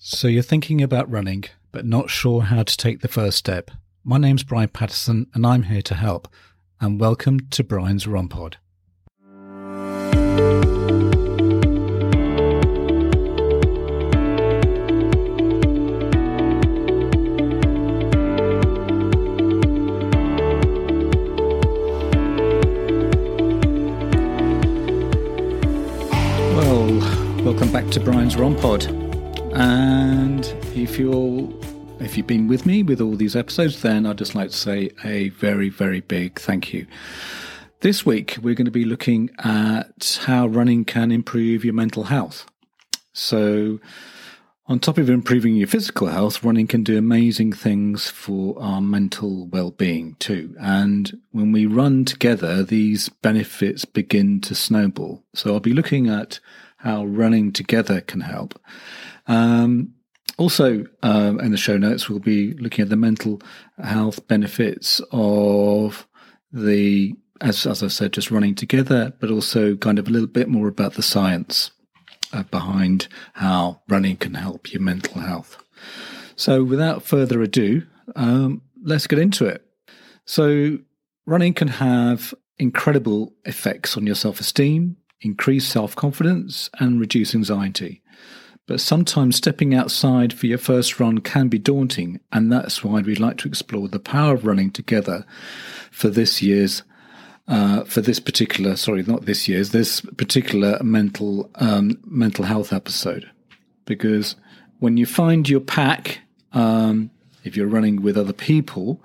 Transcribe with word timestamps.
So 0.00 0.28
you're 0.28 0.44
thinking 0.44 0.80
about 0.80 1.10
running, 1.10 1.46
but 1.72 1.84
not 1.84 2.08
sure 2.08 2.42
how 2.42 2.62
to 2.62 2.76
take 2.76 3.00
the 3.00 3.08
first 3.08 3.36
step. 3.36 3.72
My 4.04 4.16
name's 4.16 4.44
Brian 4.44 4.68
Patterson, 4.68 5.26
and 5.34 5.44
I'm 5.44 5.64
here 5.64 5.82
to 5.82 5.94
help. 5.96 6.28
And 6.80 7.00
welcome 7.00 7.40
to 7.50 7.64
Brian's 7.64 8.06
Run 8.06 8.28
Pod. 8.28 8.58
Well, 26.54 26.86
welcome 27.42 27.72
back 27.72 27.88
to 27.90 27.98
Brian's 27.98 28.36
Run 28.36 28.56
Pod. 28.56 29.07
And 29.58 30.44
if 30.76 31.00
you're 31.00 31.52
if 31.98 32.16
you've 32.16 32.28
been 32.28 32.46
with 32.46 32.64
me 32.64 32.84
with 32.84 33.00
all 33.00 33.16
these 33.16 33.34
episodes, 33.34 33.82
then 33.82 34.06
I'd 34.06 34.18
just 34.18 34.36
like 34.36 34.50
to 34.50 34.56
say 34.56 34.90
a 35.02 35.30
very, 35.30 35.68
very 35.68 35.98
big 35.98 36.38
thank 36.38 36.72
you. 36.72 36.86
This 37.80 38.06
week, 38.06 38.38
we're 38.40 38.54
going 38.54 38.66
to 38.66 38.70
be 38.70 38.84
looking 38.84 39.30
at 39.38 40.20
how 40.22 40.46
running 40.46 40.84
can 40.84 41.10
improve 41.10 41.64
your 41.64 41.74
mental 41.74 42.04
health. 42.04 42.46
So, 43.12 43.80
on 44.68 44.78
top 44.78 44.96
of 44.96 45.10
improving 45.10 45.56
your 45.56 45.66
physical 45.66 46.06
health, 46.06 46.44
running 46.44 46.68
can 46.68 46.84
do 46.84 46.96
amazing 46.96 47.52
things 47.52 48.08
for 48.08 48.62
our 48.62 48.80
mental 48.80 49.48
well 49.48 49.72
being 49.72 50.14
too. 50.20 50.54
And 50.60 51.20
when 51.32 51.50
we 51.50 51.66
run 51.66 52.04
together, 52.04 52.62
these 52.62 53.08
benefits 53.08 53.84
begin 53.84 54.40
to 54.42 54.54
snowball. 54.54 55.24
So, 55.34 55.52
I'll 55.54 55.60
be 55.60 55.72
looking 55.72 56.08
at 56.08 56.38
how 56.78 57.04
running 57.04 57.52
together 57.52 58.00
can 58.00 58.20
help. 58.20 58.56
Um, 59.28 59.94
also, 60.38 60.84
um, 61.02 61.40
in 61.40 61.50
the 61.50 61.56
show 61.56 61.76
notes, 61.76 62.08
we'll 62.08 62.20
be 62.20 62.54
looking 62.54 62.82
at 62.82 62.88
the 62.88 62.96
mental 62.96 63.40
health 63.82 64.26
benefits 64.28 65.00
of 65.10 66.06
the, 66.52 67.14
as, 67.40 67.66
as 67.66 67.82
I 67.82 67.88
said, 67.88 68.12
just 68.12 68.30
running 68.30 68.54
together, 68.54 69.12
but 69.20 69.30
also 69.30 69.76
kind 69.76 69.98
of 69.98 70.06
a 70.08 70.10
little 70.10 70.28
bit 70.28 70.48
more 70.48 70.68
about 70.68 70.94
the 70.94 71.02
science 71.02 71.72
uh, 72.32 72.44
behind 72.44 73.08
how 73.34 73.80
running 73.88 74.16
can 74.16 74.34
help 74.34 74.72
your 74.72 74.82
mental 74.82 75.20
health. 75.20 75.58
So, 76.36 76.62
without 76.62 77.02
further 77.02 77.42
ado, 77.42 77.82
um, 78.14 78.62
let's 78.82 79.08
get 79.08 79.18
into 79.18 79.46
it. 79.46 79.64
So, 80.24 80.78
running 81.26 81.52
can 81.52 81.68
have 81.68 82.32
incredible 82.58 83.34
effects 83.44 83.96
on 83.96 84.06
your 84.06 84.14
self 84.14 84.38
esteem, 84.38 84.98
increase 85.20 85.66
self 85.66 85.96
confidence, 85.96 86.70
and 86.78 87.00
reduce 87.00 87.34
anxiety. 87.34 88.02
But 88.68 88.82
sometimes 88.82 89.34
stepping 89.36 89.74
outside 89.74 90.34
for 90.34 90.46
your 90.46 90.58
first 90.58 91.00
run 91.00 91.20
can 91.22 91.48
be 91.48 91.58
daunting, 91.58 92.20
and 92.30 92.52
that's 92.52 92.84
why 92.84 93.00
we'd 93.00 93.18
like 93.18 93.38
to 93.38 93.48
explore 93.48 93.88
the 93.88 93.98
power 93.98 94.34
of 94.34 94.44
running 94.44 94.70
together 94.70 95.24
for 95.90 96.10
this 96.10 96.42
year's, 96.42 96.82
uh, 97.48 97.84
for 97.84 98.02
this 98.02 98.20
particular, 98.20 98.76
sorry, 98.76 99.02
not 99.04 99.24
this 99.24 99.48
year's, 99.48 99.70
this 99.70 100.02
particular 100.02 100.78
mental 100.82 101.50
um, 101.54 101.98
mental 102.04 102.44
health 102.44 102.70
episode. 102.70 103.30
Because 103.86 104.36
when 104.80 104.98
you 104.98 105.06
find 105.06 105.48
your 105.48 105.60
pack, 105.60 106.18
um, 106.52 107.10
if 107.44 107.56
you're 107.56 107.66
running 107.66 108.02
with 108.02 108.18
other 108.18 108.34
people, 108.34 109.02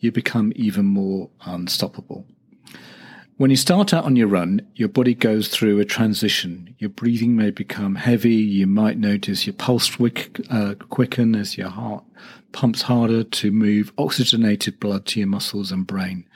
you 0.00 0.10
become 0.10 0.52
even 0.56 0.86
more 0.86 1.30
unstoppable. 1.46 2.26
When 3.36 3.50
you 3.50 3.56
start 3.56 3.92
out 3.92 4.04
on 4.04 4.14
your 4.14 4.28
run, 4.28 4.64
your 4.76 4.88
body 4.88 5.12
goes 5.12 5.48
through 5.48 5.80
a 5.80 5.84
transition. 5.84 6.76
Your 6.78 6.90
breathing 6.90 7.34
may 7.34 7.50
become 7.50 7.96
heavy. 7.96 8.36
You 8.36 8.68
might 8.68 8.96
notice 8.96 9.44
your 9.44 9.54
pulse 9.54 9.90
uh, 10.50 10.74
quicken 10.88 11.34
as 11.34 11.58
your 11.58 11.70
heart 11.70 12.04
pumps 12.52 12.82
harder 12.82 13.24
to 13.24 13.50
move 13.50 13.92
oxygenated 13.98 14.78
blood 14.78 15.04
to 15.06 15.18
your 15.18 15.26
muscles 15.26 15.72
and 15.72 15.84
brain. 15.84 16.28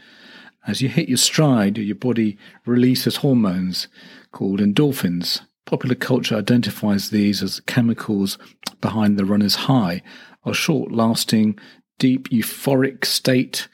As 0.66 0.82
you 0.82 0.88
hit 0.88 1.08
your 1.08 1.18
stride, 1.18 1.78
your 1.78 1.94
body 1.94 2.36
releases 2.66 3.16
hormones 3.16 3.86
called 4.32 4.58
endorphins. 4.58 5.42
Popular 5.66 5.94
culture 5.94 6.34
identifies 6.34 7.10
these 7.10 7.44
as 7.44 7.60
chemicals 7.60 8.38
behind 8.80 9.16
the 9.16 9.24
runner's 9.24 9.54
high, 9.54 10.02
a 10.44 10.52
short 10.52 10.90
lasting, 10.90 11.60
deep 12.00 12.28
euphoric 12.30 13.04
state 13.04 13.68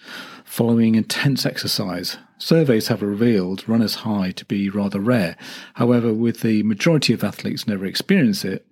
following 0.54 0.94
intense 0.94 1.44
exercise. 1.44 2.16
Surveys 2.38 2.86
have 2.86 3.02
revealed 3.02 3.68
runners' 3.68 3.96
high 4.06 4.30
to 4.30 4.44
be 4.44 4.70
rather 4.70 5.00
rare. 5.00 5.36
However, 5.74 6.14
with 6.14 6.42
the 6.42 6.62
majority 6.62 7.12
of 7.12 7.24
athletes 7.24 7.66
never 7.66 7.84
experience 7.84 8.44
it, 8.44 8.64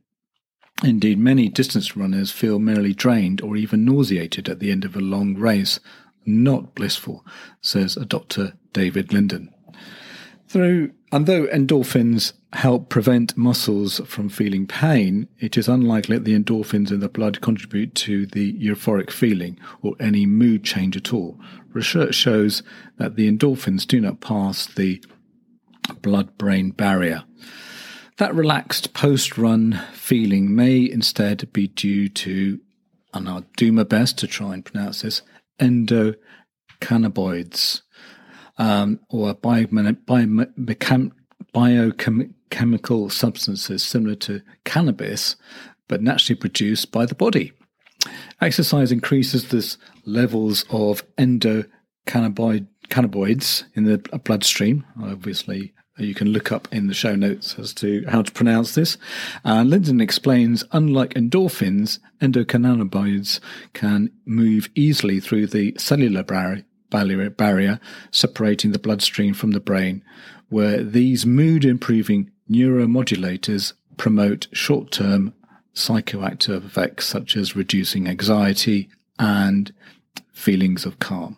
indeed 0.84 1.18
many 1.18 1.48
distance 1.48 1.96
runners 1.96 2.30
feel 2.30 2.60
merely 2.60 2.94
drained 2.94 3.40
or 3.40 3.56
even 3.56 3.84
nauseated 3.84 4.48
at 4.48 4.60
the 4.60 4.70
end 4.70 4.84
of 4.84 4.94
a 4.94 5.00
long 5.00 5.34
race. 5.34 5.80
Not 6.24 6.76
blissful, 6.76 7.26
says 7.60 7.96
a 7.96 8.04
Dr. 8.04 8.52
David 8.72 9.12
Linden. 9.12 9.52
Through, 10.52 10.92
and 11.10 11.24
though 11.24 11.46
endorphins 11.46 12.34
help 12.52 12.90
prevent 12.90 13.38
muscles 13.38 14.02
from 14.04 14.28
feeling 14.28 14.66
pain, 14.66 15.28
it 15.38 15.56
is 15.56 15.66
unlikely 15.66 16.18
that 16.18 16.24
the 16.24 16.38
endorphins 16.38 16.90
in 16.90 17.00
the 17.00 17.08
blood 17.08 17.40
contribute 17.40 17.94
to 17.94 18.26
the 18.26 18.52
euphoric 18.52 19.10
feeling 19.10 19.58
or 19.80 19.96
any 19.98 20.26
mood 20.26 20.62
change 20.62 20.94
at 20.94 21.14
all. 21.14 21.40
Research 21.72 22.14
shows 22.14 22.62
that 22.98 23.16
the 23.16 23.32
endorphins 23.32 23.86
do 23.86 23.98
not 23.98 24.20
pass 24.20 24.66
the 24.66 25.02
blood 26.02 26.36
brain 26.36 26.72
barrier. 26.72 27.24
That 28.18 28.34
relaxed 28.34 28.92
post 28.92 29.38
run 29.38 29.80
feeling 29.94 30.54
may 30.54 30.84
instead 30.84 31.50
be 31.54 31.68
due 31.68 32.10
to, 32.10 32.60
and 33.14 33.26
I'll 33.26 33.46
do 33.56 33.72
my 33.72 33.84
best 33.84 34.18
to 34.18 34.26
try 34.26 34.52
and 34.52 34.62
pronounce 34.62 35.00
this, 35.00 35.22
endocannabinoids 35.58 37.80
um, 38.58 39.00
or 39.08 39.34
biochemical 41.52 43.10
substances 43.10 43.82
similar 43.82 44.14
to 44.16 44.42
cannabis, 44.64 45.36
but 45.88 46.02
naturally 46.02 46.38
produced 46.38 46.92
by 46.92 47.06
the 47.06 47.14
body. 47.14 47.52
Exercise 48.40 48.90
increases 48.90 49.48
the 49.48 49.76
levels 50.04 50.64
of 50.70 51.04
endocannabinoids 51.16 53.64
in 53.74 53.84
the 53.84 53.98
bloodstream. 54.24 54.84
Obviously, 55.00 55.72
you 55.98 56.14
can 56.14 56.28
look 56.28 56.50
up 56.50 56.66
in 56.72 56.86
the 56.86 56.94
show 56.94 57.14
notes 57.14 57.58
as 57.58 57.74
to 57.74 58.04
how 58.08 58.22
to 58.22 58.32
pronounce 58.32 58.74
this. 58.74 58.96
Uh, 59.44 59.62
Linden 59.62 60.00
explains, 60.00 60.64
unlike 60.72 61.14
endorphins, 61.14 61.98
endocannabinoids 62.20 63.40
can 63.72 64.10
move 64.24 64.68
easily 64.74 65.20
through 65.20 65.46
the 65.46 65.74
cellular 65.78 66.24
barrier, 67.30 67.80
separating 68.10 68.72
the 68.72 68.78
bloodstream 68.78 69.34
from 69.34 69.52
the 69.52 69.60
brain, 69.60 70.04
where 70.48 70.82
these 70.82 71.26
mood 71.26 71.64
improving 71.64 72.30
neuromodulators 72.50 73.72
promote 73.96 74.48
short 74.52 74.90
term 74.90 75.34
psychoactive 75.74 76.66
effects 76.66 77.06
such 77.06 77.36
as 77.36 77.56
reducing 77.56 78.06
anxiety 78.06 78.90
and 79.18 79.72
feelings 80.32 80.84
of 80.84 80.98
calm. 80.98 81.36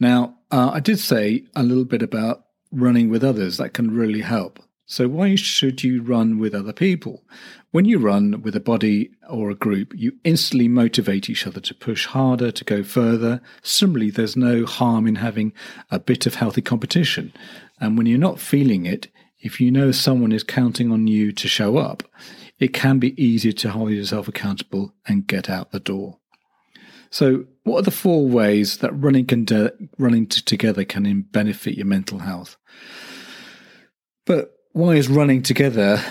Now, 0.00 0.38
uh, 0.50 0.70
I 0.72 0.80
did 0.80 0.98
say 0.98 1.44
a 1.54 1.62
little 1.62 1.84
bit 1.84 2.02
about 2.02 2.44
running 2.70 3.10
with 3.10 3.22
others 3.22 3.58
that 3.58 3.74
can 3.74 3.90
really 3.90 4.22
help. 4.22 4.58
So, 4.86 5.08
why 5.08 5.36
should 5.36 5.84
you 5.84 6.02
run 6.02 6.38
with 6.38 6.54
other 6.54 6.72
people? 6.72 7.24
When 7.70 7.84
you 7.84 7.98
run 7.98 8.42
with 8.42 8.54
a 8.56 8.60
body 8.60 9.12
or 9.30 9.48
a 9.48 9.54
group, 9.54 9.92
you 9.96 10.12
instantly 10.24 10.68
motivate 10.68 11.30
each 11.30 11.46
other 11.46 11.60
to 11.60 11.74
push 11.74 12.06
harder, 12.06 12.50
to 12.50 12.64
go 12.64 12.82
further. 12.82 13.40
Similarly, 13.62 14.10
there's 14.10 14.36
no 14.36 14.66
harm 14.66 15.06
in 15.06 15.16
having 15.16 15.52
a 15.90 15.98
bit 15.98 16.26
of 16.26 16.34
healthy 16.34 16.62
competition. 16.62 17.32
And 17.80 17.96
when 17.96 18.06
you're 18.06 18.18
not 18.18 18.40
feeling 18.40 18.84
it, 18.84 19.08
if 19.40 19.60
you 19.60 19.70
know 19.70 19.92
someone 19.92 20.32
is 20.32 20.44
counting 20.44 20.92
on 20.92 21.06
you 21.06 21.32
to 21.32 21.48
show 21.48 21.78
up, 21.78 22.02
it 22.58 22.72
can 22.72 22.98
be 22.98 23.20
easier 23.22 23.52
to 23.52 23.70
hold 23.70 23.90
yourself 23.90 24.28
accountable 24.28 24.94
and 25.06 25.26
get 25.26 25.48
out 25.48 25.72
the 25.72 25.80
door. 25.80 26.18
So, 27.10 27.44
what 27.64 27.80
are 27.80 27.82
the 27.82 27.90
four 27.90 28.26
ways 28.26 28.78
that 28.78 28.92
running 28.92 29.26
can 29.26 29.44
de- 29.44 29.72
running 29.98 30.26
together 30.26 30.84
can 30.84 31.22
benefit 31.30 31.76
your 31.76 31.86
mental 31.86 32.20
health? 32.20 32.56
But 34.24 34.54
why 34.72 34.94
is 34.94 35.08
running 35.08 35.42
together 35.42 36.02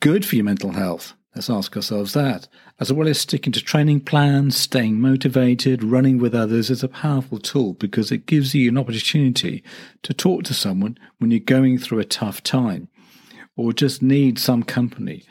good 0.00 0.24
for 0.24 0.36
your 0.36 0.44
mental 0.44 0.72
health? 0.72 1.12
Let's 1.34 1.50
ask 1.50 1.76
ourselves 1.76 2.14
that. 2.14 2.48
As 2.80 2.90
well 2.90 3.08
as 3.08 3.20
sticking 3.20 3.52
to 3.52 3.60
training 3.60 4.00
plans, 4.00 4.56
staying 4.56 4.98
motivated, 5.00 5.84
running 5.84 6.16
with 6.16 6.34
others 6.34 6.70
is 6.70 6.82
a 6.82 6.88
powerful 6.88 7.38
tool 7.38 7.74
because 7.74 8.10
it 8.10 8.24
gives 8.24 8.54
you 8.54 8.70
an 8.70 8.78
opportunity 8.78 9.62
to 10.02 10.14
talk 10.14 10.44
to 10.44 10.54
someone 10.54 10.96
when 11.18 11.30
you're 11.30 11.40
going 11.40 11.76
through 11.76 11.98
a 11.98 12.06
tough 12.06 12.42
time 12.42 12.88
or 13.54 13.74
just 13.74 14.00
need 14.00 14.38
some 14.38 14.62
company. 14.62 15.22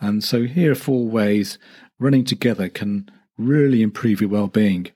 And 0.00 0.24
so 0.24 0.44
here 0.44 0.72
are 0.72 0.76
four 0.76 1.06
ways 1.08 1.58
running 1.98 2.24
together 2.24 2.70
can 2.70 3.10
really 3.36 3.82
improve 3.82 4.22
your 4.22 4.30
well-being. 4.30 4.90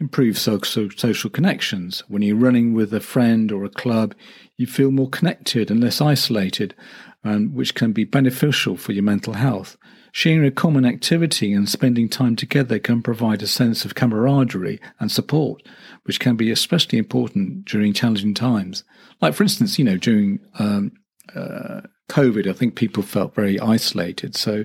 Improve 0.00 0.38
social, 0.38 1.30
connections. 1.30 2.02
When 2.08 2.22
you're 2.22 2.36
running 2.36 2.72
with 2.72 2.92
a 2.94 3.00
friend 3.00 3.52
or 3.52 3.64
a 3.64 3.70
club, 3.70 4.14
you 4.56 4.66
feel 4.66 4.90
more 4.90 5.08
connected 5.08 5.70
and 5.70 5.80
less 5.80 6.00
isolated, 6.00 6.74
um, 7.22 7.54
which 7.54 7.74
can 7.74 7.92
be 7.92 8.04
beneficial 8.04 8.76
for 8.76 8.92
your 8.92 9.04
mental 9.04 9.34
health. 9.34 9.76
Sharing 10.12 10.44
a 10.44 10.50
common 10.50 10.84
activity 10.84 11.52
and 11.52 11.68
spending 11.68 12.08
time 12.08 12.34
together 12.34 12.80
can 12.80 13.02
provide 13.02 13.42
a 13.42 13.46
sense 13.46 13.84
of 13.84 13.94
camaraderie 13.94 14.80
and 14.98 15.12
support, 15.12 15.62
which 16.04 16.18
can 16.18 16.34
be 16.34 16.50
especially 16.50 16.98
important 16.98 17.66
during 17.66 17.92
challenging 17.92 18.34
times. 18.34 18.82
Like, 19.20 19.34
for 19.34 19.44
instance, 19.44 19.78
you 19.78 19.84
know, 19.84 19.98
during 19.98 20.40
um, 20.58 20.92
uh, 21.36 21.82
COVID, 22.08 22.48
I 22.48 22.54
think 22.54 22.74
people 22.74 23.04
felt 23.04 23.36
very 23.36 23.60
isolated. 23.60 24.34
So, 24.34 24.64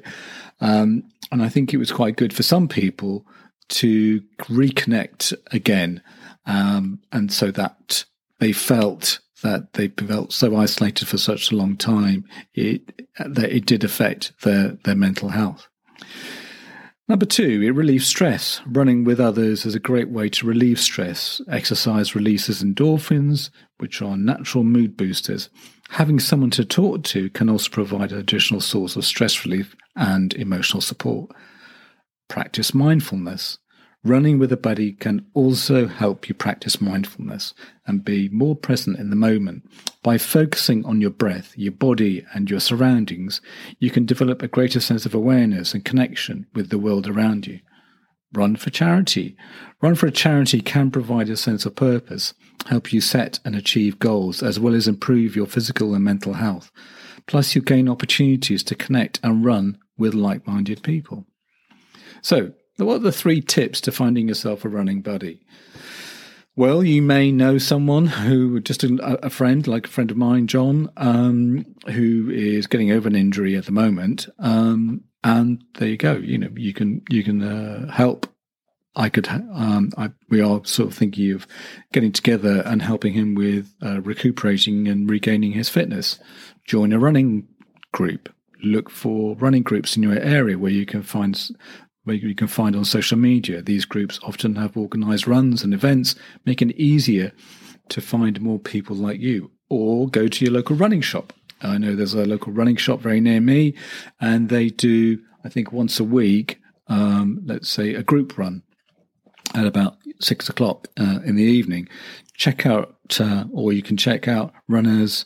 um, 0.62 1.04
and 1.32 1.44
I 1.44 1.50
think 1.50 1.74
it 1.74 1.78
was 1.78 1.92
quite 1.92 2.16
good 2.16 2.34
for 2.34 2.42
some 2.42 2.68
people 2.68 3.26
to 3.70 4.22
reconnect 4.42 5.34
again. 5.52 6.02
Um, 6.46 7.02
and 7.12 7.32
so 7.32 7.52
that 7.52 8.06
they 8.40 8.52
felt 8.52 9.20
that 9.44 9.74
they 9.74 9.90
felt 9.90 10.34
so 10.34 10.56
isolated 10.56 11.08
for 11.08 11.18
such 11.18 11.52
a 11.52 11.56
long 11.56 11.78
time, 11.78 12.26
it, 12.54 13.04
that 13.24 13.52
it 13.52 13.66
did 13.66 13.84
affect 13.84 14.34
their, 14.42 14.70
their 14.84 14.96
mental 14.96 15.30
health. 15.30 15.68
Number 17.08 17.28
two, 17.28 17.62
it 17.62 17.70
relieves 17.76 18.08
stress. 18.08 18.62
Running 18.66 19.04
with 19.04 19.20
others 19.20 19.64
is 19.66 19.76
a 19.76 19.80
great 19.80 20.10
way 20.10 20.30
to 20.30 20.48
relieve 20.48 20.80
stress. 20.80 21.40
Exercise 21.48 22.16
releases 22.16 22.64
endorphins, 22.64 23.52
which 23.78 24.02
are 24.02 24.18
natural 24.18 24.64
mood 24.64 24.98
boosters. 24.98 25.50
Having 25.90 26.22
someone 26.22 26.50
to 26.52 26.66
talk 26.66 27.04
to 27.04 27.30
can 27.30 27.48
also 27.48 27.70
provide 27.70 28.12
an 28.12 28.18
additional 28.18 28.60
source 28.60 28.96
of 28.96 29.06
stress 29.06 29.46
relief 29.46 29.76
and 29.96 30.34
emotional 30.34 30.82
support. 30.82 31.30
Practice 32.28 32.74
mindfulness. 32.74 33.60
Running 34.04 34.38
with 34.38 34.52
a 34.52 34.58
buddy 34.58 34.92
can 34.92 35.26
also 35.34 35.88
help 35.88 36.30
you 36.30 36.36
practice 36.36 36.80
mindfulness 36.80 37.56
and 37.88 38.06
be 38.06 38.30
more 38.30 38.56
present 38.56 39.00
in 39.00 39.10
the 39.10 39.16
moment. 39.16 39.68
By 40.04 40.20
focusing 40.20 40.86
on 40.86 41.02
your 41.02 41.10
breath, 41.10 41.58
your 41.58 41.72
body, 41.72 42.24
and 42.34 42.48
your 42.48 42.60
surroundings, 42.60 43.42
you 43.80 43.90
can 43.90 44.06
develop 44.06 44.44
a 44.44 44.48
greater 44.48 44.80
sense 44.80 45.08
of 45.08 45.16
awareness 45.16 45.74
and 45.74 45.84
connection 45.84 46.46
with 46.54 46.70
the 46.70 46.78
world 46.78 47.08
around 47.08 47.48
you. 47.48 47.62
Run 48.32 48.58
for 48.58 48.70
charity. 48.70 49.36
Run 49.82 49.96
for 49.96 50.06
a 50.06 50.12
charity 50.12 50.62
can 50.62 50.92
provide 50.92 51.30
a 51.30 51.38
sense 51.38 51.66
of 51.66 51.76
purpose, 51.76 52.36
help 52.68 52.94
you 52.94 53.02
set 53.02 53.40
and 53.44 53.56
achieve 53.56 53.98
goals, 53.98 54.44
as 54.44 54.60
well 54.60 54.76
as 54.76 54.88
improve 54.88 55.36
your 55.36 55.48
physical 55.48 55.96
and 55.96 56.04
mental 56.04 56.34
health. 56.34 56.72
Plus, 57.28 57.56
you 57.56 57.62
gain 57.62 57.90
opportunities 57.90 58.62
to 58.64 58.76
connect 58.76 59.20
and 59.24 59.44
run 59.46 59.80
with 59.98 60.14
like 60.14 60.46
minded 60.46 60.84
people. 60.84 61.26
So, 62.22 62.54
what 62.78 62.96
are 62.96 63.00
the 63.00 63.12
three 63.12 63.42
tips 63.42 63.82
to 63.82 63.92
finding 63.92 64.28
yourself 64.28 64.66
a 64.66 64.70
running 64.70 65.02
buddy? 65.02 65.42
Well, 66.58 66.86
you 66.86 67.02
may 67.02 67.34
know 67.34 67.58
someone 67.58 68.08
who, 68.08 68.62
just 68.62 68.84
a, 68.86 69.26
a 69.26 69.30
friend, 69.30 69.68
like 69.68 69.88
a 69.88 69.90
friend 69.90 70.10
of 70.10 70.16
mine, 70.16 70.48
John, 70.48 70.90
um, 70.96 71.66
who 71.88 72.30
is 72.30 72.66
getting 72.66 72.92
over 72.92 73.10
an 73.10 73.16
injury 73.16 73.58
at 73.58 73.66
the 73.66 73.74
moment. 73.74 74.28
Um, 74.40 75.04
and 75.22 75.64
there 75.74 75.90
you 75.90 75.98
go. 75.98 76.14
You 76.14 76.38
know, 76.38 76.50
you 76.56 76.74
can 76.74 77.02
you 77.10 77.24
can 77.24 77.44
uh, 77.44 77.92
help. 77.92 78.28
I 78.96 79.10
could. 79.10 79.28
Um, 79.28 79.92
I, 79.98 80.12
we 80.30 80.40
are 80.40 80.62
sort 80.64 80.90
of 80.90 80.98
thinking 80.98 81.34
of 81.34 81.46
getting 81.92 82.14
together 82.14 82.62
and 82.66 82.82
helping 82.82 83.12
him 83.12 83.36
with 83.36 83.74
uh, 83.84 84.00
recuperating 84.02 84.88
and 84.88 85.10
regaining 85.10 85.52
his 85.52 85.68
fitness. 85.68 86.20
Join 86.64 86.94
a 86.94 87.00
running 87.00 87.48
group. 87.92 88.34
Look 88.64 88.90
for 88.90 89.36
running 89.36 89.64
groups 89.64 89.98
in 89.98 90.04
your 90.04 90.18
area 90.18 90.58
where 90.58 90.72
you 90.72 90.86
can 90.86 91.04
find 91.04 91.50
where 92.06 92.16
you 92.16 92.34
can 92.34 92.48
find 92.48 92.76
on 92.76 92.86
social 92.86 93.18
media. 93.18 93.62
These 93.62 93.86
groups 93.86 94.20
often 94.24 94.56
have 94.56 94.78
organized 94.78 95.28
runs 95.28 95.64
and 95.64 95.74
events, 95.74 96.16
making 96.46 96.70
it 96.70 96.78
easier 96.78 97.34
to 97.90 98.02
find 98.02 98.40
more 98.40 98.60
people 98.60 98.96
like 98.96 99.20
you. 99.20 99.52
Or 99.70 100.08
go 100.08 100.28
to 100.28 100.46
your 100.46 100.54
local 100.54 100.76
running 100.76 101.02
shop. 101.02 101.34
I 101.62 101.78
know 101.78 101.96
there's 101.96 102.14
a 102.14 102.26
local 102.26 102.54
running 102.54 102.76
shop 102.76 103.02
very 103.02 103.20
near 103.20 103.42
me, 103.42 103.76
and 104.22 104.50
they 104.50 104.70
do, 104.70 105.20
I 105.44 105.50
think, 105.50 105.72
once 105.72 106.00
a 106.00 106.04
week, 106.04 106.60
um, 106.88 107.42
let's 107.46 107.70
say, 107.70 107.96
a 107.96 108.04
group 108.04 108.38
run 108.38 108.62
at 109.56 109.66
about 109.66 109.98
six 110.20 110.50
o'clock 110.50 110.88
uh, 111.00 111.20
in 111.26 111.36
the 111.36 111.44
evening. 111.44 111.88
Check 112.36 112.66
out, 112.66 112.98
uh, 113.20 113.46
or 113.52 113.74
you 113.74 113.82
can 113.82 113.98
check 113.98 114.28
out 114.28 114.54
runners 114.68 115.26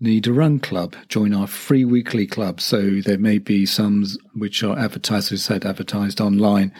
need 0.00 0.26
a 0.26 0.32
run 0.32 0.58
club, 0.58 0.94
join 1.08 1.34
our 1.34 1.46
free 1.46 1.84
weekly 1.84 2.26
club. 2.26 2.60
So 2.60 3.00
there 3.00 3.18
may 3.18 3.38
be 3.38 3.66
some 3.66 4.04
which 4.34 4.62
are 4.62 4.78
advertised, 4.78 5.32
as 5.32 5.42
said, 5.42 5.64
advertised 5.64 6.20
online 6.20 6.72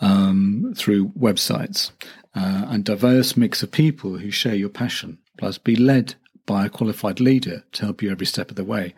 um, 0.00 0.74
through 0.76 1.08
websites, 1.10 1.90
uh, 2.34 2.66
and 2.68 2.84
diverse 2.84 3.36
mix 3.36 3.62
of 3.62 3.70
people 3.70 4.18
who 4.18 4.30
share 4.30 4.54
your 4.54 4.68
passion. 4.68 5.18
Plus, 5.38 5.58
be 5.58 5.76
led 5.76 6.14
by 6.46 6.66
a 6.66 6.70
qualified 6.70 7.20
leader 7.20 7.64
to 7.72 7.84
help 7.84 8.02
you 8.02 8.10
every 8.10 8.26
step 8.26 8.50
of 8.50 8.56
the 8.56 8.64
way. 8.64 8.94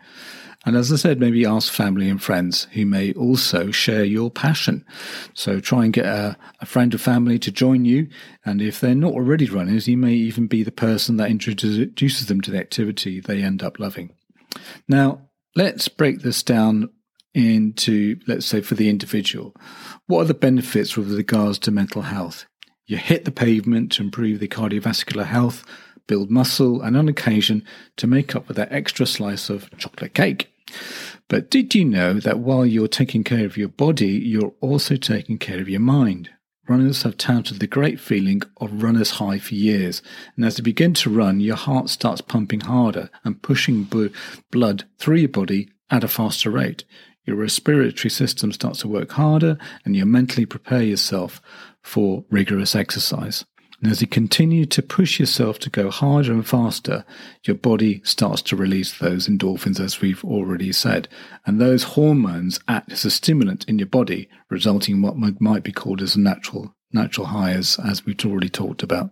And 0.65 0.75
as 0.75 0.91
I 0.91 0.95
said, 0.95 1.19
maybe 1.19 1.45
ask 1.45 1.71
family 1.71 2.09
and 2.09 2.21
friends 2.21 2.67
who 2.73 2.87
may 2.87 3.13
also 3.13 3.69
share 3.69 4.03
your 4.03 4.31
passion. 4.31 4.83
So 5.35 5.59
try 5.59 5.83
and 5.83 5.93
get 5.93 6.05
a, 6.05 6.35
a, 6.59 6.65
friend 6.65 6.93
or 6.95 6.97
family 6.97 7.37
to 7.39 7.51
join 7.51 7.85
you. 7.85 8.07
And 8.43 8.61
if 8.61 8.79
they're 8.79 8.95
not 8.95 9.13
already 9.13 9.47
runners, 9.47 9.87
you 9.87 9.95
may 9.95 10.13
even 10.13 10.47
be 10.47 10.63
the 10.63 10.71
person 10.71 11.17
that 11.17 11.29
introduces 11.29 12.25
them 12.25 12.41
to 12.41 12.49
the 12.49 12.59
activity 12.59 13.19
they 13.19 13.43
end 13.43 13.61
up 13.61 13.79
loving. 13.79 14.11
Now, 14.87 15.29
let's 15.55 15.87
break 15.87 16.21
this 16.21 16.41
down 16.41 16.89
into, 17.35 18.17
let's 18.27 18.47
say, 18.47 18.61
for 18.61 18.73
the 18.73 18.89
individual. 18.89 19.53
What 20.07 20.21
are 20.21 20.25
the 20.25 20.33
benefits 20.33 20.97
with 20.97 21.11
regards 21.11 21.59
to 21.59 21.71
mental 21.71 22.01
health? 22.01 22.45
You 22.87 22.97
hit 22.97 23.25
the 23.25 23.31
pavement 23.31 23.91
to 23.93 24.03
improve 24.03 24.39
the 24.39 24.47
cardiovascular 24.47 25.25
health, 25.25 25.63
build 26.07 26.31
muscle, 26.31 26.81
and 26.81 26.95
on 26.97 27.07
occasion 27.07 27.63
to 27.97 28.07
make 28.07 28.35
up 28.35 28.47
for 28.47 28.53
that 28.53 28.71
extra 28.71 29.05
slice 29.05 29.49
of 29.49 29.69
chocolate 29.77 30.13
cake. 30.13 30.51
But 31.27 31.49
did 31.49 31.73
you 31.73 31.85
know 31.85 32.13
that 32.19 32.39
while 32.39 32.65
you're 32.65 32.87
taking 32.87 33.23
care 33.23 33.45
of 33.45 33.57
your 33.57 33.67
body, 33.67 34.11
you're 34.11 34.53
also 34.61 34.95
taking 34.95 35.37
care 35.37 35.59
of 35.59 35.69
your 35.69 35.79
mind? 35.79 36.29
Runners 36.67 37.03
have 37.03 37.17
touted 37.17 37.59
the 37.59 37.67
great 37.67 37.99
feeling 37.99 38.41
of 38.57 38.81
runner's 38.81 39.11
high 39.11 39.37
for 39.37 39.53
years, 39.53 40.01
and 40.35 40.43
as 40.43 40.57
you 40.57 40.63
begin 40.63 40.95
to 40.95 41.09
run, 41.11 41.39
your 41.39 41.55
heart 41.55 41.89
starts 41.89 42.21
pumping 42.21 42.61
harder 42.61 43.09
and 43.23 43.41
pushing 43.41 43.87
blood 44.51 44.85
through 44.97 45.17
your 45.17 45.29
body 45.29 45.69
at 45.91 46.03
a 46.03 46.07
faster 46.07 46.49
rate. 46.49 46.83
Your 47.25 47.35
respiratory 47.35 48.09
system 48.09 48.51
starts 48.51 48.79
to 48.79 48.87
work 48.87 49.11
harder, 49.11 49.57
and 49.83 49.95
you 49.95 50.05
mentally 50.05 50.45
prepare 50.45 50.81
yourself 50.81 51.39
for 51.81 52.25
rigorous 52.31 52.75
exercise. 52.75 53.45
And 53.85 53.91
as 53.91 54.01
you 54.01 54.07
continue 54.07 54.65
to 54.65 54.81
push 54.81 55.19
yourself 55.19 55.59
to 55.59 55.69
go 55.69 55.91
harder 55.91 56.33
and 56.33 56.43
faster, 56.43 57.05
your 57.43 57.55
body 57.55 58.01
starts 58.03 58.41
to 58.41 58.55
release 58.55 58.97
those 58.97 59.27
endorphins, 59.27 59.79
as 59.79 60.01
we've 60.01 60.25
already 60.25 60.71
said. 60.71 61.07
And 61.45 61.61
those 61.61 61.83
hormones 61.83 62.59
act 62.67 62.91
as 62.91 63.05
a 63.05 63.11
stimulant 63.11 63.63
in 63.65 63.77
your 63.77 63.85
body, 63.85 64.27
resulting 64.49 64.95
in 64.95 65.01
what 65.03 65.39
might 65.39 65.61
be 65.61 65.71
called 65.71 66.01
as 66.01 66.15
a 66.15 66.19
natural, 66.19 66.73
natural 66.93 67.27
high, 67.27 67.51
as, 67.51 67.77
as 67.85 68.03
we've 68.07 68.25
already 68.25 68.49
talked 68.49 68.81
about. 68.81 69.11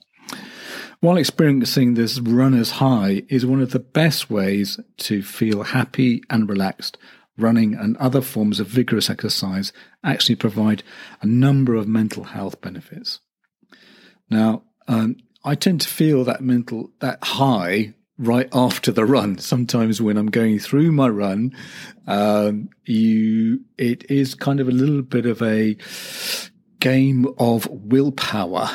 While 1.02 1.18
experiencing 1.18 1.94
this 1.94 2.18
runner's 2.18 2.72
high 2.72 3.22
is 3.30 3.46
one 3.46 3.62
of 3.62 3.74
the 3.74 3.80
best 3.80 4.32
ways 4.32 4.80
to 4.98 5.22
feel 5.22 5.62
happy 5.62 6.24
and 6.32 6.50
relaxed, 6.50 6.98
running 7.38 7.76
and 7.76 7.96
other 7.98 8.22
forms 8.22 8.60
of 8.60 8.70
vigorous 8.70 9.12
exercise 9.12 9.72
actually 10.04 10.36
provide 10.36 10.82
a 11.22 11.28
number 11.28 11.76
of 11.76 11.88
mental 11.88 12.24
health 12.24 12.60
benefits. 12.60 13.20
Now, 14.34 14.64
um, 14.88 15.18
I 15.46 15.54
tend 15.54 15.82
to 15.82 15.88
feel 15.88 16.24
that 16.24 16.42
mental, 16.42 16.90
that 17.00 17.24
high 17.24 17.94
right 18.18 18.50
after 18.52 18.92
the 18.92 19.06
run. 19.06 19.38
Sometimes 19.38 20.02
when 20.02 20.18
I'm 20.18 20.32
going 20.32 20.58
through 20.58 20.92
my 20.92 21.08
run, 21.08 21.56
um, 22.08 22.70
you, 22.86 23.62
it 23.78 24.10
is 24.10 24.34
kind 24.34 24.60
of 24.60 24.68
a 24.68 24.72
little 24.72 25.04
bit 25.04 25.28
of 25.28 25.42
a 25.44 25.78
game 26.80 27.28
of 27.38 27.68
willpower 27.70 28.70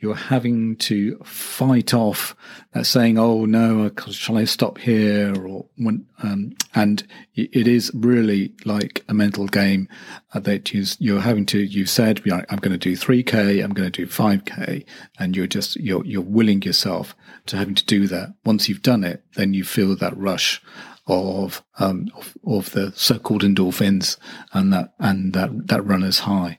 you're 0.00 0.14
having 0.14 0.76
to 0.76 1.18
fight 1.24 1.94
off 1.94 2.36
that 2.72 2.86
saying, 2.86 3.18
"Oh 3.18 3.44
no, 3.44 3.90
shall 4.10 4.38
I 4.38 4.44
stop 4.44 4.78
here?" 4.78 5.34
Or 5.36 5.66
when, 5.76 6.06
um, 6.22 6.52
and 6.74 7.06
it 7.34 7.68
is 7.68 7.90
really 7.94 8.54
like 8.64 9.04
a 9.08 9.14
mental 9.14 9.46
game 9.46 9.88
uh, 10.34 10.40
that 10.40 10.72
you're 11.00 11.20
having 11.20 11.46
to. 11.46 11.58
You 11.58 11.86
said, 11.86 12.22
"I'm 12.30 12.58
going 12.58 12.72
to 12.72 12.78
do 12.78 12.96
3k, 12.96 13.62
I'm 13.62 13.72
going 13.72 13.90
to 13.90 14.02
do 14.04 14.06
5k," 14.06 14.84
and 15.18 15.36
you're 15.36 15.46
just 15.46 15.76
you're 15.76 16.04
you're 16.04 16.22
willing 16.22 16.62
yourself 16.62 17.14
to 17.46 17.56
having 17.56 17.74
to 17.74 17.84
do 17.84 18.06
that. 18.08 18.34
Once 18.44 18.68
you've 18.68 18.82
done 18.82 19.04
it, 19.04 19.22
then 19.34 19.54
you 19.54 19.64
feel 19.64 19.96
that 19.96 20.16
rush 20.16 20.62
of 21.06 21.62
um, 21.78 22.08
of, 22.16 22.36
of 22.46 22.70
the 22.72 22.92
so-called 22.96 23.42
endorphins 23.42 24.16
and 24.52 24.72
that 24.72 24.94
and 24.98 25.32
that 25.34 25.68
that 25.68 25.84
runner's 25.84 26.20
high. 26.20 26.58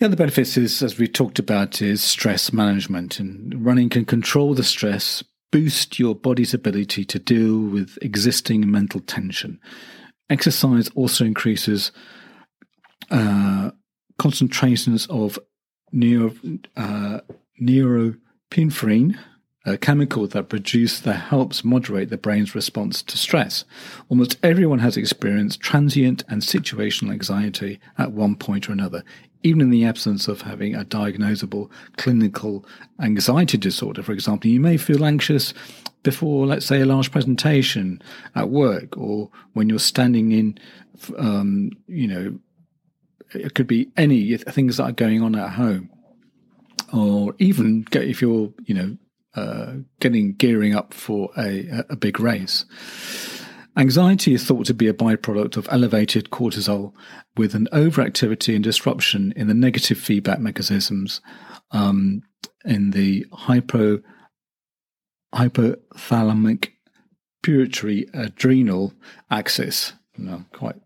The 0.00 0.06
other 0.06 0.16
benefits 0.16 0.56
is, 0.56 0.82
as 0.82 0.98
we 0.98 1.06
talked 1.06 1.38
about, 1.38 1.80
is 1.80 2.02
stress 2.02 2.52
management. 2.52 3.20
And 3.20 3.64
running 3.64 3.88
can 3.88 4.04
control 4.04 4.54
the 4.54 4.64
stress, 4.64 5.22
boost 5.52 5.98
your 6.00 6.16
body's 6.16 6.52
ability 6.52 7.04
to 7.04 7.18
deal 7.18 7.60
with 7.60 7.96
existing 8.02 8.68
mental 8.68 9.00
tension. 9.00 9.60
Exercise 10.28 10.88
also 10.96 11.24
increases 11.24 11.92
uh, 13.10 13.70
concentrations 14.18 15.06
of 15.06 15.38
neuro, 15.92 16.34
uh, 16.76 17.20
neuropinephrine, 17.62 19.16
a 19.64 19.78
chemical 19.78 20.26
that 20.26 20.48
produces 20.48 21.02
that 21.02 21.14
helps 21.14 21.64
moderate 21.64 22.10
the 22.10 22.18
brain's 22.18 22.54
response 22.54 23.00
to 23.02 23.16
stress. 23.16 23.64
Almost 24.08 24.38
everyone 24.42 24.80
has 24.80 24.96
experienced 24.96 25.60
transient 25.60 26.24
and 26.28 26.42
situational 26.42 27.12
anxiety 27.12 27.80
at 27.96 28.12
one 28.12 28.34
point 28.34 28.68
or 28.68 28.72
another, 28.72 29.04
even 29.44 29.60
in 29.60 29.70
the 29.70 29.84
absence 29.84 30.26
of 30.26 30.40
having 30.40 30.74
a 30.74 30.84
diagnosable 30.84 31.70
clinical 31.98 32.64
anxiety 33.00 33.58
disorder. 33.58 34.02
For 34.02 34.12
example, 34.12 34.50
you 34.50 34.58
may 34.58 34.76
feel 34.76 35.04
anxious 35.04 35.54
before, 36.02 36.46
let's 36.46 36.66
say, 36.66 36.80
a 36.80 36.86
large 36.86 37.12
presentation 37.12 38.02
at 38.34 38.50
work, 38.50 38.96
or 38.96 39.30
when 39.52 39.68
you're 39.68 39.78
standing 39.78 40.32
in, 40.32 40.58
um, 41.18 41.70
you 41.86 42.08
know, 42.08 42.38
it 43.34 43.54
could 43.54 43.66
be 43.66 43.90
any 43.96 44.36
things 44.36 44.78
that 44.78 44.84
are 44.84 44.92
going 44.92 45.22
on 45.22 45.34
at 45.34 45.50
home, 45.50 45.90
or 46.92 47.34
even 47.38 47.86
if 47.92 48.22
you're, 48.22 48.52
you 48.64 48.74
know, 48.74 48.96
uh, 49.34 49.74
getting 50.00 50.34
gearing 50.34 50.74
up 50.74 50.94
for 50.94 51.30
a, 51.36 51.84
a 51.90 51.96
big 51.96 52.20
race. 52.20 52.64
Anxiety 53.76 54.34
is 54.34 54.44
thought 54.44 54.66
to 54.66 54.74
be 54.74 54.86
a 54.86 54.94
byproduct 54.94 55.56
of 55.56 55.68
elevated 55.70 56.30
cortisol 56.30 56.92
with 57.36 57.54
an 57.54 57.66
overactivity 57.72 58.54
and 58.54 58.62
disruption 58.62 59.32
in 59.34 59.48
the 59.48 59.54
negative 59.54 59.98
feedback 59.98 60.38
mechanisms 60.38 61.20
um, 61.72 62.22
in 62.64 62.92
the 62.92 63.26
hypo, 63.32 64.00
hypothalamic 65.34 66.70
pituitary 67.42 68.06
adrenal 68.14 68.92
axis. 69.30 69.92
No, 70.16 70.44
quite 70.52 70.76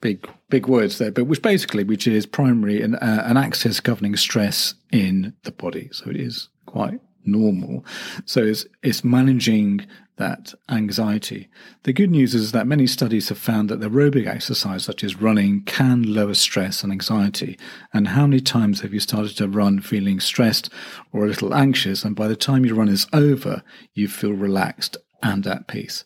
big 0.00 0.28
big 0.48 0.66
words 0.66 0.98
there, 0.98 1.10
but 1.10 1.24
which 1.24 1.42
basically 1.42 1.84
which 1.84 2.06
is 2.06 2.26
primary 2.26 2.82
and 2.82 2.96
uh, 2.96 3.22
an 3.24 3.36
axis 3.36 3.80
governing 3.80 4.16
stress 4.16 4.74
in 4.92 5.32
the 5.44 5.52
body. 5.52 5.88
So 5.92 6.10
it 6.10 6.16
is 6.16 6.48
quite 6.66 7.00
normal. 7.24 7.84
So 8.24 8.42
it's, 8.42 8.66
it's 8.82 9.04
managing 9.04 9.86
that 10.16 10.54
anxiety. 10.68 11.48
The 11.82 11.92
good 11.92 12.10
news 12.10 12.34
is 12.34 12.52
that 12.52 12.66
many 12.66 12.86
studies 12.86 13.28
have 13.28 13.38
found 13.38 13.68
that 13.68 13.80
aerobic 13.80 14.26
exercise, 14.26 14.84
such 14.84 15.04
as 15.04 15.20
running, 15.20 15.62
can 15.64 16.02
lower 16.02 16.34
stress 16.34 16.82
and 16.82 16.92
anxiety. 16.92 17.58
And 17.92 18.08
how 18.08 18.26
many 18.26 18.40
times 18.40 18.80
have 18.80 18.94
you 18.94 19.00
started 19.00 19.36
to 19.36 19.48
run 19.48 19.80
feeling 19.80 20.20
stressed 20.20 20.70
or 21.12 21.24
a 21.24 21.28
little 21.28 21.54
anxious, 21.54 22.04
and 22.04 22.16
by 22.16 22.28
the 22.28 22.36
time 22.36 22.64
your 22.64 22.76
run 22.76 22.88
is 22.88 23.06
over, 23.12 23.62
you 23.94 24.08
feel 24.08 24.32
relaxed 24.32 24.96
and 25.22 25.46
at 25.46 25.68
peace? 25.68 26.04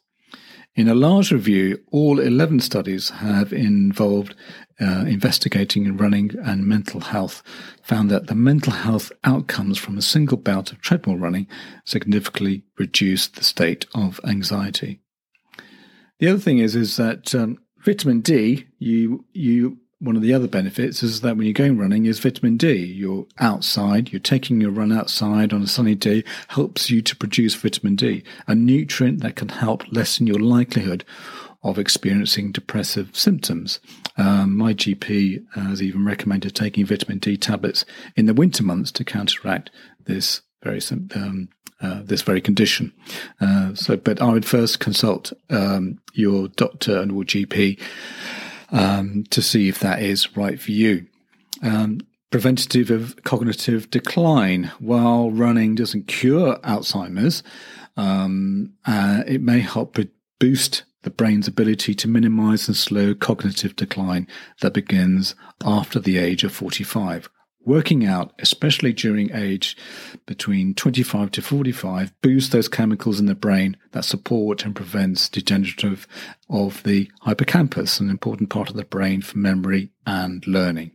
In 0.77 0.89
a 0.89 0.95
large 0.95 1.33
review, 1.33 1.81
all 1.91 2.21
11 2.21 2.61
studies 2.61 3.11
have 3.11 3.53
involved 3.53 4.37
uh, 4.81 5.05
investigating 5.07 5.87
and 5.87 6.01
running 6.01 6.31
and 6.43 6.67
mental 6.67 7.01
health 7.01 7.43
found 7.83 8.11
that 8.11 8.27
the 8.27 8.35
mental 8.35 8.73
health 8.73 9.13
outcomes 9.25 9.79
from 9.79 9.99
a 9.99 10.03
single 10.03 10.37
bout 10.37 10.73
of 10.73 10.81
treadmill 10.81 11.17
running 11.17 11.47
significantly 11.85 12.63
reduced 12.79 13.37
the 13.37 13.45
state 13.45 13.87
of 13.95 14.21
anxiety. 14.25 15.01
The 16.19 16.29
other 16.29 16.39
thing 16.39 16.59
is 16.59 16.77
is 16.77 16.97
that 16.97 17.35
um, 17.35 17.59
vitamin 17.79 18.21
D, 18.21 18.67
you 18.79 19.25
you 19.33 19.79
one 20.01 20.17
of 20.17 20.23
the 20.23 20.33
other 20.33 20.49
benefits 20.49 21.03
is 21.03 21.21
that 21.21 21.37
when 21.37 21.47
you're 21.47 21.53
going 21.53 21.77
running 21.77 22.07
is 22.07 22.19
vitamin 22.19 22.57
D. 22.57 22.75
You're 22.75 23.27
outside, 23.39 24.11
you're 24.11 24.21
taking 24.21 24.61
your 24.61 24.71
run 24.71 24.93
outside 24.93 25.53
on 25.53 25.63
a 25.63 25.67
sunny 25.67 25.95
day, 25.95 26.25
helps 26.49 26.89
you 26.89 27.03
to 27.03 27.15
produce 27.15 27.55
vitamin 27.55 27.97
D, 27.97 28.23
a 28.47 28.55
nutrient 28.55 29.21
that 29.21 29.37
can 29.37 29.51
help 29.51 29.85
lessen 29.93 30.27
your 30.27 30.39
likelihood 30.39 31.05
of 31.63 31.79
experiencing 31.79 32.53
depressive 32.53 33.17
symptoms. 33.17 33.81
Um, 34.17 34.57
my 34.57 34.73
GP 34.73 35.45
has 35.55 35.83
even 35.83 36.05
recommended 36.05 36.55
taking 36.55 36.87
vitamin 36.87 37.19
D 37.19 37.37
tablets 37.37 37.85
in 38.17 38.27
the 38.27 38.35
winter 38.35 38.63
months 38.63 38.91
to 38.93 39.05
counteract 39.05 39.71
this 40.05 40.43
very 40.63 40.81
um, 41.15 41.49
uh, 41.81 42.03
this 42.05 42.23
very 42.23 42.41
condition. 42.41 42.93
Uh, 43.41 43.75
so, 43.75 43.97
but 43.97 44.21
I 44.21 44.33
would 44.33 44.45
first 44.45 44.81
consult 44.81 45.33
um, 45.49 45.99
your 46.13 46.49
doctor 46.49 47.01
and 47.01 47.13
or 47.13 47.23
GP 47.23 47.81
um, 48.71 49.25
to 49.31 49.41
see 49.41 49.69
if 49.69 49.81
that 49.81 50.03
is 50.03 50.37
right 50.37 50.61
for 50.61 50.73
you. 50.73 51.07
Um, 51.63 52.01
preventative 52.31 52.91
of 52.91 53.23
cognitive 53.25 53.91
decline. 53.91 54.71
While 54.79 55.31
running 55.31 55.75
doesn't 55.75 56.07
cure 56.07 56.59
Alzheimer's, 56.59 57.43
um, 57.97 58.75
uh, 58.87 59.25
it 59.27 59.43
may 59.43 59.61
help 59.61 59.99
boost 60.41 60.83
the 61.03 61.11
brain's 61.11 61.47
ability 61.47 61.95
to 61.95 62.09
minimize 62.09 62.67
and 62.67 62.77
slow 62.77 63.15
cognitive 63.15 63.77
decline 63.77 64.27
that 64.61 64.75
begins 64.75 65.37
after 65.65 66.01
the 66.01 66.19
age 66.19 66.43
of 66.43 66.53
45. 66.53 67.31
Working 67.65 68.07
out, 68.07 68.33
especially 68.39 68.95
during 68.95 69.35
age 69.35 69.77
between 70.25 70.75
25 70.75 71.31
to 71.33 71.43
45, 71.43 72.13
boosts 72.23 72.51
those 72.51 72.69
chemicals 72.69 73.21
in 73.21 73.27
the 73.27 73.35
brain 73.35 73.77
that 73.93 74.05
support 74.05 74.65
and 74.65 74.75
prevents 74.75 75.29
degenerative 75.29 76.09
of 76.49 76.83
the 76.85 77.11
hippocampus, 77.25 78.01
an 78.01 78.09
important 78.09 78.49
part 78.49 78.71
of 78.71 78.77
the 78.77 78.85
brain 78.85 79.21
for 79.21 79.37
memory 79.37 79.91
and 80.07 80.47
learning. 80.47 80.91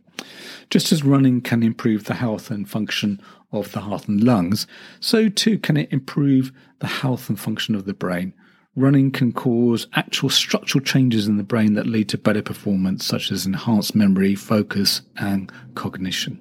Just 0.70 0.90
as 0.90 1.04
running 1.04 1.40
can 1.40 1.62
improve 1.62 2.04
the 2.04 2.14
health 2.14 2.50
and 2.50 2.68
function 2.68 3.20
of 3.52 3.70
the 3.70 3.80
heart 3.80 4.08
and 4.08 4.22
lungs, 4.22 4.66
so 4.98 5.28
too 5.28 5.58
can 5.58 5.76
it 5.76 5.92
improve 5.92 6.50
the 6.80 6.88
health 6.88 7.28
and 7.28 7.38
function 7.38 7.76
of 7.76 7.84
the 7.84 7.94
brain 7.94 8.34
running 8.76 9.10
can 9.10 9.32
cause 9.32 9.86
actual 9.94 10.28
structural 10.28 10.84
changes 10.84 11.26
in 11.26 11.38
the 11.38 11.42
brain 11.42 11.74
that 11.74 11.86
lead 11.86 12.08
to 12.10 12.18
better 12.18 12.42
performance, 12.42 13.04
such 13.04 13.32
as 13.32 13.46
enhanced 13.46 13.94
memory, 13.94 14.34
focus, 14.34 15.02
and 15.16 15.50
cognition. 15.74 16.40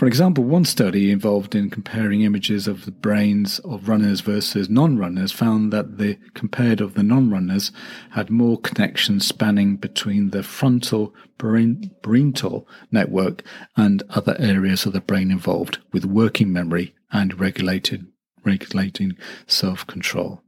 For 0.00 0.06
example, 0.06 0.44
one 0.44 0.64
study 0.64 1.10
involved 1.10 1.54
in 1.54 1.68
comparing 1.68 2.22
images 2.22 2.66
of 2.66 2.86
the 2.86 2.90
brains 2.90 3.58
of 3.58 3.86
runners 3.86 4.22
versus 4.22 4.70
non-runners 4.70 5.30
found 5.30 5.74
that 5.74 5.98
the 5.98 6.16
compared 6.32 6.80
of 6.80 6.94
the 6.94 7.02
non-runners 7.02 7.70
had 8.12 8.30
more 8.30 8.58
connections 8.58 9.26
spanning 9.26 9.76
between 9.76 10.30
the 10.30 10.42
frontal 10.42 11.14
parietal 11.36 12.66
network 12.90 13.42
and 13.76 14.02
other 14.08 14.36
areas 14.38 14.86
of 14.86 14.94
the 14.94 15.02
brain 15.02 15.30
involved 15.30 15.80
with 15.92 16.06
working 16.06 16.50
memory 16.50 16.94
and 17.12 17.38
regulated 17.38 18.06
regulating 18.42 19.18
self-control. 19.46 20.42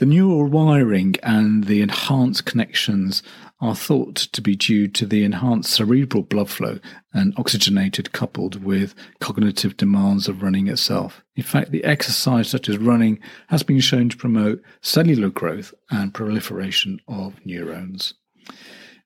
The 0.00 0.06
neural 0.06 0.46
wiring 0.46 1.16
and 1.22 1.64
the 1.64 1.82
enhanced 1.82 2.46
connections 2.46 3.22
are 3.60 3.76
thought 3.76 4.16
to 4.16 4.40
be 4.40 4.56
due 4.56 4.88
to 4.88 5.04
the 5.04 5.24
enhanced 5.24 5.70
cerebral 5.70 6.22
blood 6.22 6.48
flow 6.48 6.78
and 7.12 7.34
oxygenated 7.36 8.10
coupled 8.12 8.64
with 8.64 8.94
cognitive 9.20 9.76
demands 9.76 10.26
of 10.26 10.42
running 10.42 10.68
itself. 10.68 11.22
In 11.36 11.42
fact, 11.42 11.70
the 11.70 11.84
exercise 11.84 12.48
such 12.48 12.66
as 12.70 12.78
running 12.78 13.20
has 13.48 13.62
been 13.62 13.80
shown 13.80 14.08
to 14.08 14.16
promote 14.16 14.62
cellular 14.80 15.28
growth 15.28 15.74
and 15.90 16.14
proliferation 16.14 17.02
of 17.06 17.34
neurons. 17.44 18.14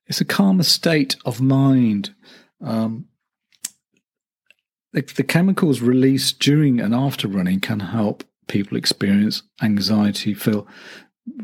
It's 0.07 0.21
a 0.21 0.25
calmer 0.25 0.63
state 0.63 1.17
of 1.25 1.41
mind. 1.41 2.15
Um, 2.61 3.09
the, 4.93 5.01
the 5.01 5.23
chemicals 5.23 5.81
released 5.81 6.39
during 6.39 6.79
and 6.79 6.95
after 6.95 7.27
running 7.27 7.59
can 7.59 7.81
help 7.81 8.23
people 8.47 8.77
experience 8.77 9.43
anxiety 9.61 10.33
feel 10.33 10.67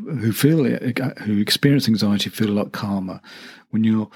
who 0.04 0.32
feel 0.32 0.64
who 0.64 1.38
experience 1.38 1.88
anxiety 1.88 2.30
feel 2.30 2.50
a 2.50 2.52
lot 2.52 2.72
calmer. 2.72 3.20
When 3.70 3.84
you're 3.84 4.10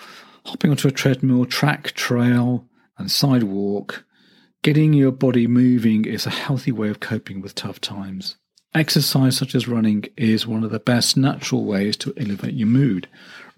hopping 0.44 0.70
onto 0.70 0.88
a 0.88 0.92
treadmill 0.92 1.44
track 1.44 1.92
trail 1.92 2.68
and 2.98 3.10
sidewalk 3.10 4.04
getting 4.62 4.92
your 4.92 5.12
body 5.12 5.46
moving 5.46 6.04
is 6.04 6.26
a 6.26 6.30
healthy 6.30 6.72
way 6.72 6.88
of 6.88 7.00
coping 7.00 7.40
with 7.40 7.54
tough 7.54 7.80
times. 7.80 8.36
Exercise 8.74 9.36
such 9.36 9.54
as 9.54 9.68
running 9.68 10.04
is 10.16 10.46
one 10.46 10.62
of 10.62 10.70
the 10.70 10.80
best 10.80 11.16
natural 11.16 11.64
ways 11.64 11.96
to 11.96 12.12
elevate 12.16 12.54
your 12.54 12.68
mood. 12.68 13.08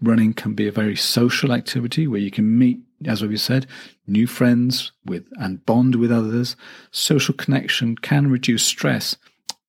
Running 0.00 0.32
can 0.32 0.54
be 0.54 0.68
a 0.68 0.72
very 0.72 0.94
social 0.94 1.52
activity 1.52 2.06
where 2.06 2.20
you 2.20 2.30
can 2.30 2.58
meet 2.58 2.80
as 3.04 3.22
we 3.22 3.36
said, 3.36 3.66
new 4.06 4.26
friends 4.26 4.92
with 5.04 5.28
and 5.38 5.64
bond 5.64 5.96
with 5.96 6.10
others. 6.10 6.56
Social 6.90 7.34
connection 7.34 7.96
can 7.96 8.30
reduce 8.30 8.64
stress, 8.64 9.16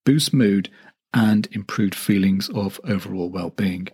boost 0.06 0.34
mood, 0.34 0.70
and 1.14 1.48
improved 1.52 1.96
feelings 1.96 2.50
of 2.50 2.80
overall 2.84 3.30
well-being. 3.30 3.88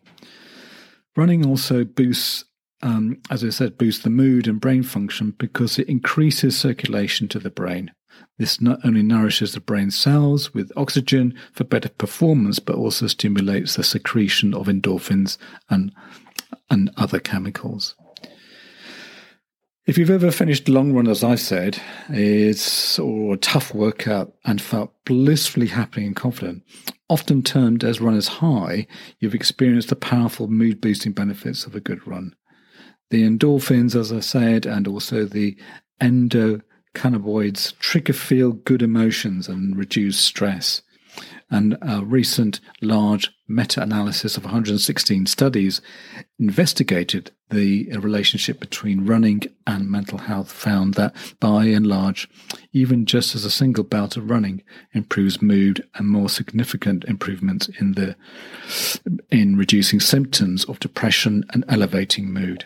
Running 1.16 1.46
also 1.46 1.86
boosts, 1.86 2.46
um, 2.82 3.22
as 3.30 3.44
I 3.44 3.50
said, 3.50 3.78
boosts 3.78 4.04
the 4.04 4.10
mood 4.10 4.48
and 4.48 4.60
brain 4.60 4.84
function 4.84 5.34
because 5.38 5.80
it 5.80 5.88
increases 5.88 6.58
circulation 6.58 7.28
to 7.30 7.40
the 7.40 7.50
brain. 7.50 7.92
This 8.38 8.60
not 8.60 8.80
only 8.84 9.02
nourishes 9.02 9.54
the 9.54 9.62
brain 9.62 9.92
cells 9.92 10.54
with 10.54 10.72
oxygen 10.76 11.34
for 11.54 11.64
better 11.64 11.90
performance, 11.90 12.60
but 12.60 12.76
also 12.76 13.08
stimulates 13.08 13.76
the 13.76 13.84
secretion 13.84 14.54
of 14.54 14.68
endorphins 14.68 15.38
and, 15.70 15.94
and 16.70 16.92
other 16.98 17.20
chemicals. 17.20 17.96
If 19.86 20.00
you've 20.00 20.10
ever 20.10 20.32
finished 20.32 20.68
a 20.68 20.72
long 20.72 20.94
run, 20.94 21.08
as 21.08 21.24
I 21.24 21.36
said, 21.36 21.80
it's 22.10 22.98
or 22.98 23.36
a 23.36 23.38
tough 23.38 23.72
workout 23.72 24.34
and 24.44 24.60
felt 24.60 24.96
blissfully 25.06 25.68
happy 25.68 26.04
and 26.04 26.16
confident, 26.16 26.64
often 27.08 27.44
termed 27.44 27.84
as 27.84 28.02
runner's 28.02 28.28
high, 28.28 28.88
you've 29.20 29.36
experienced 29.36 29.90
the 29.90 29.96
powerful 29.96 30.48
mood 30.48 30.82
boosting 30.82 31.12
benefits 31.12 31.68
of 31.68 31.76
a 31.76 31.80
good 31.80 32.08
run. 32.08 32.36
The 33.12 33.22
endorphins, 33.30 33.96
as 33.96 34.12
I 34.12 34.22
said, 34.22 34.66
and 34.66 34.88
also 34.88 35.24
the 35.24 35.56
endocannabinoids 36.02 37.78
trigger 37.78 38.14
feel 38.14 38.54
good 38.54 38.82
emotions 38.82 39.48
and 39.48 39.78
reduce 39.78 40.20
stress. 40.20 40.82
And 41.50 41.78
a 41.82 42.04
recent 42.04 42.60
large 42.82 43.32
meta 43.48 43.82
analysis 43.82 44.36
of 44.36 44.46
116 44.46 45.28
studies 45.28 45.80
investigated 46.40 47.32
the 47.52 47.88
relationship 47.98 48.60
between 48.60 49.06
running 49.06 49.42
and 49.68 49.90
mental 49.90 50.18
health, 50.18 50.52
found 50.52 50.96
that 50.96 51.16
by 51.40 51.66
and 51.66 51.86
large, 51.86 52.28
even 52.74 53.06
just 53.06 53.36
as 53.36 53.46
a 53.46 53.52
single 53.52 53.84
bout 53.84 54.18
of 54.18 54.30
running 54.30 54.64
improves 54.94 55.42
mood 55.42 55.88
and 55.94 56.08
more 56.08 56.30
significant 56.30 57.04
improvements 57.06 57.70
in 57.80 57.92
the 57.92 58.16
in 59.30 59.56
reducing 59.56 60.00
symptoms 60.00 60.66
of 60.66 60.80
depression 60.80 61.44
and 61.52 61.64
elevating 61.70 62.34
mood. 62.34 62.66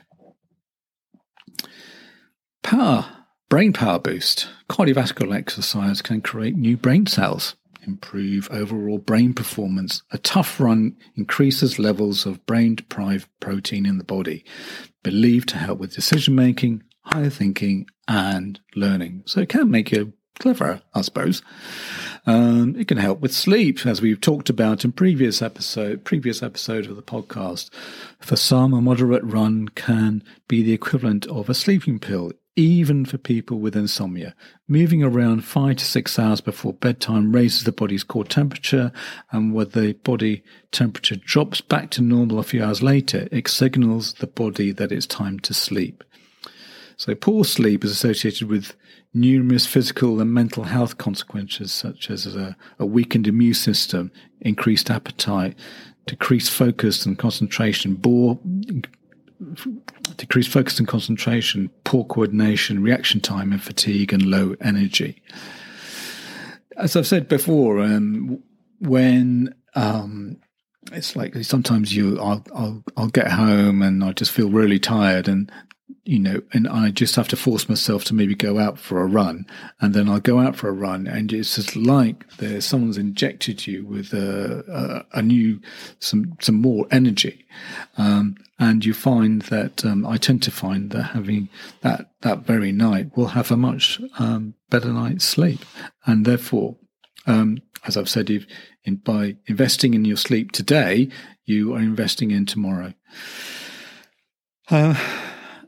Power, 2.63 3.05
brain 3.49 3.73
power 3.73 3.99
boost. 3.99 4.47
Cardiovascular 4.69 5.35
exercise 5.35 6.01
can 6.01 6.21
create 6.21 6.55
new 6.55 6.77
brain 6.77 7.05
cells 7.05 7.55
improve 7.85 8.49
overall 8.51 8.97
brain 8.97 9.33
performance. 9.33 10.03
A 10.11 10.17
tough 10.17 10.59
run 10.59 10.95
increases 11.15 11.79
levels 11.79 12.25
of 12.25 12.45
brain 12.45 12.75
deprived 12.75 13.27
protein 13.39 13.85
in 13.85 13.97
the 13.97 14.03
body, 14.03 14.43
believed 15.03 15.49
to 15.49 15.57
help 15.57 15.79
with 15.79 15.95
decision 15.95 16.35
making, 16.35 16.83
higher 17.01 17.29
thinking, 17.29 17.87
and 18.07 18.59
learning. 18.75 19.23
So 19.25 19.41
it 19.41 19.49
can 19.49 19.69
make 19.69 19.91
you 19.91 20.13
cleverer, 20.39 20.81
I 20.93 21.01
suppose. 21.01 21.41
Um, 22.25 22.75
it 22.77 22.87
can 22.87 22.97
help 22.97 23.19
with 23.19 23.33
sleep, 23.33 23.85
as 23.85 24.01
we've 24.01 24.19
talked 24.19 24.49
about 24.49 24.83
in 24.83 24.91
previous 24.91 25.41
episode, 25.41 26.03
previous 26.03 26.41
episode 26.41 26.87
of 26.87 26.95
the 26.95 27.03
podcast. 27.03 27.69
For 28.19 28.35
some, 28.35 28.73
a 28.73 28.81
moderate 28.81 29.23
run 29.23 29.69
can 29.69 30.23
be 30.47 30.63
the 30.63 30.73
equivalent 30.73 31.27
of 31.27 31.49
a 31.49 31.53
sleeping 31.53 31.99
pill 31.99 32.31
even 32.59 33.05
for 33.05 33.17
people 33.17 33.57
with 33.57 33.73
insomnia. 33.73 34.35
Moving 34.67 35.01
around 35.01 35.45
five 35.45 35.77
to 35.77 35.85
six 35.85 36.19
hours 36.19 36.41
before 36.41 36.73
bedtime 36.73 37.31
raises 37.31 37.63
the 37.63 37.71
body's 37.71 38.03
core 38.03 38.25
temperature, 38.25 38.91
and 39.31 39.53
when 39.53 39.69
the 39.69 39.93
body 40.03 40.43
temperature 40.73 41.15
drops 41.15 41.61
back 41.61 41.89
to 41.91 42.01
normal 42.01 42.37
a 42.37 42.43
few 42.43 42.61
hours 42.61 42.83
later, 42.83 43.29
it 43.31 43.47
signals 43.47 44.15
the 44.15 44.27
body 44.27 44.73
that 44.73 44.91
it's 44.91 45.07
time 45.07 45.39
to 45.39 45.53
sleep. 45.53 46.03
So, 46.97 47.15
poor 47.15 47.45
sleep 47.45 47.85
is 47.85 47.91
associated 47.91 48.49
with 48.49 48.75
numerous 49.13 49.65
physical 49.65 50.19
and 50.19 50.33
mental 50.33 50.65
health 50.65 50.97
consequences, 50.97 51.71
such 51.71 52.09
as 52.09 52.35
a, 52.35 52.57
a 52.77 52.85
weakened 52.85 53.25
immune 53.25 53.53
system, 53.53 54.11
increased 54.41 54.89
appetite, 54.89 55.55
decreased 56.05 56.51
focus 56.51 57.05
and 57.05 57.17
concentration, 57.17 57.95
bore, 57.95 58.37
decreased 60.17 60.49
focus 60.49 60.79
and 60.79 60.87
concentration, 60.87 61.69
poor 61.83 62.03
coordination, 62.05 62.81
reaction 62.81 63.21
time 63.21 63.51
and 63.51 63.63
fatigue, 63.63 64.13
and 64.13 64.23
low 64.23 64.55
energy. 64.61 65.21
As 66.77 66.95
I've 66.95 67.07
said 67.07 67.27
before, 67.27 67.81
um, 67.81 68.41
when 68.79 69.53
um, 69.75 70.37
it's 70.91 71.15
like 71.15 71.35
sometimes 71.43 71.95
you, 71.95 72.19
I'll, 72.19 72.43
I'll, 72.53 72.83
I'll 72.97 73.09
get 73.09 73.31
home 73.31 73.81
and 73.81 74.03
I 74.03 74.11
just 74.13 74.31
feel 74.31 74.49
really 74.49 74.79
tired, 74.79 75.27
and 75.27 75.51
you 76.05 76.19
know, 76.19 76.41
and 76.53 76.67
I 76.67 76.89
just 76.89 77.15
have 77.15 77.27
to 77.29 77.35
force 77.35 77.69
myself 77.69 78.03
to 78.05 78.15
maybe 78.15 78.35
go 78.35 78.57
out 78.57 78.79
for 78.79 79.01
a 79.01 79.05
run, 79.05 79.45
and 79.79 79.93
then 79.93 80.09
I'll 80.09 80.19
go 80.19 80.39
out 80.39 80.55
for 80.55 80.67
a 80.67 80.73
run, 80.73 81.07
and 81.07 81.31
it's 81.31 81.55
just 81.55 81.75
like 81.75 82.27
there's 82.37 82.65
someone's 82.65 82.97
injected 82.97 83.67
you 83.67 83.85
with 83.85 84.13
a, 84.13 85.05
a, 85.13 85.19
a 85.19 85.21
new, 85.21 85.61
some 85.99 86.35
some 86.41 86.55
more 86.55 86.87
energy, 86.89 87.45
um, 87.97 88.37
and 88.57 88.83
you 88.85 88.93
find 88.93 89.43
that 89.43 89.85
um, 89.85 90.05
I 90.05 90.17
tend 90.17 90.41
to 90.43 90.51
find 90.51 90.89
that 90.91 91.03
having 91.03 91.49
that 91.81 92.11
that 92.21 92.39
very 92.39 92.71
night 92.71 93.15
will 93.15 93.27
have 93.27 93.51
a 93.51 93.57
much 93.57 94.01
um, 94.17 94.55
better 94.69 94.91
night's 94.91 95.25
sleep, 95.25 95.63
and 96.05 96.25
therefore, 96.25 96.77
um, 97.27 97.59
as 97.85 97.97
I've 97.97 98.09
said, 98.09 98.29
if 98.29 98.45
in, 98.83 98.95
by 98.97 99.37
investing 99.47 99.93
in 99.93 100.05
your 100.05 100.17
sleep 100.17 100.51
today, 100.51 101.09
you 101.45 101.75
are 101.75 101.79
investing 101.79 102.31
in 102.31 102.45
tomorrow. 102.45 102.93
Uh, 104.71 104.95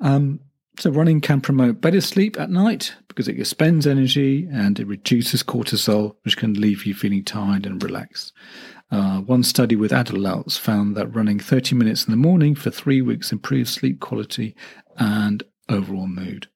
um, 0.02 0.42
so, 0.80 0.90
running 0.90 1.22
can 1.22 1.42
promote 1.42 1.82
better 1.82 2.02
sleep 2.02 2.40
at 2.40 2.50
night 2.50 2.96
because 3.08 3.28
it 3.28 3.40
expends 3.40 3.86
energy 3.86 4.48
and 4.52 4.80
it 4.80 4.88
reduces 4.88 5.44
cortisol, 5.44 6.16
which 6.24 6.38
can 6.38 6.54
leave 6.54 6.86
you 6.86 6.94
feeling 6.94 7.24
tired 7.24 7.66
and 7.66 7.84
relaxed. 7.84 8.34
Uh, 8.90 9.20
one 9.20 9.44
study 9.44 9.76
with 9.76 9.94
adults 9.94 10.58
found 10.58 10.96
that 10.96 11.14
running 11.16 11.40
30 11.40 11.76
minutes 11.76 12.06
in 12.06 12.12
the 12.12 12.18
morning 12.18 12.56
for 12.56 12.72
three 12.72 13.02
weeks 13.02 13.32
improved 13.32 13.70
sleep 13.70 14.00
quality 14.00 14.56
and 14.98 15.44
overall 15.70 16.08
mood. 16.08 16.48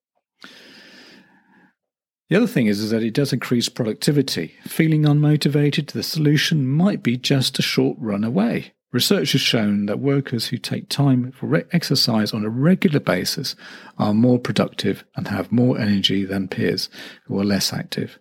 The 2.30 2.38
other 2.38 2.48
thing 2.48 2.66
is, 2.66 2.80
is 2.80 2.90
that 2.90 3.04
it 3.04 3.14
does 3.14 3.32
increase 3.32 3.70
productivity. 3.70 4.56
Feeling 4.64 5.04
unmotivated, 5.04 5.92
the 5.92 6.04
solution 6.04 6.68
might 6.68 7.04
be 7.04 7.18
just 7.18 7.60
a 7.60 7.62
short 7.62 7.98
run 8.00 8.24
away. 8.24 8.74
Research 8.96 9.34
has 9.34 9.42
shown 9.42 9.88
that 9.88 10.00
workers 10.00 10.48
who 10.48 10.58
take 10.58 10.88
time 10.88 11.34
for 11.34 11.48
re- 11.48 11.64
exercise 11.74 12.32
on 12.32 12.46
a 12.46 12.50
regular 12.50 13.02
basis 13.02 13.54
are 13.98 14.14
more 14.14 14.40
productive 14.40 15.04
and 15.18 15.28
have 15.28 15.52
more 15.52 15.78
energy 15.78 16.24
than 16.24 16.48
peers 16.48 16.88
who 17.26 17.38
are 17.38 17.44
less 17.44 17.74
active. 17.74 18.18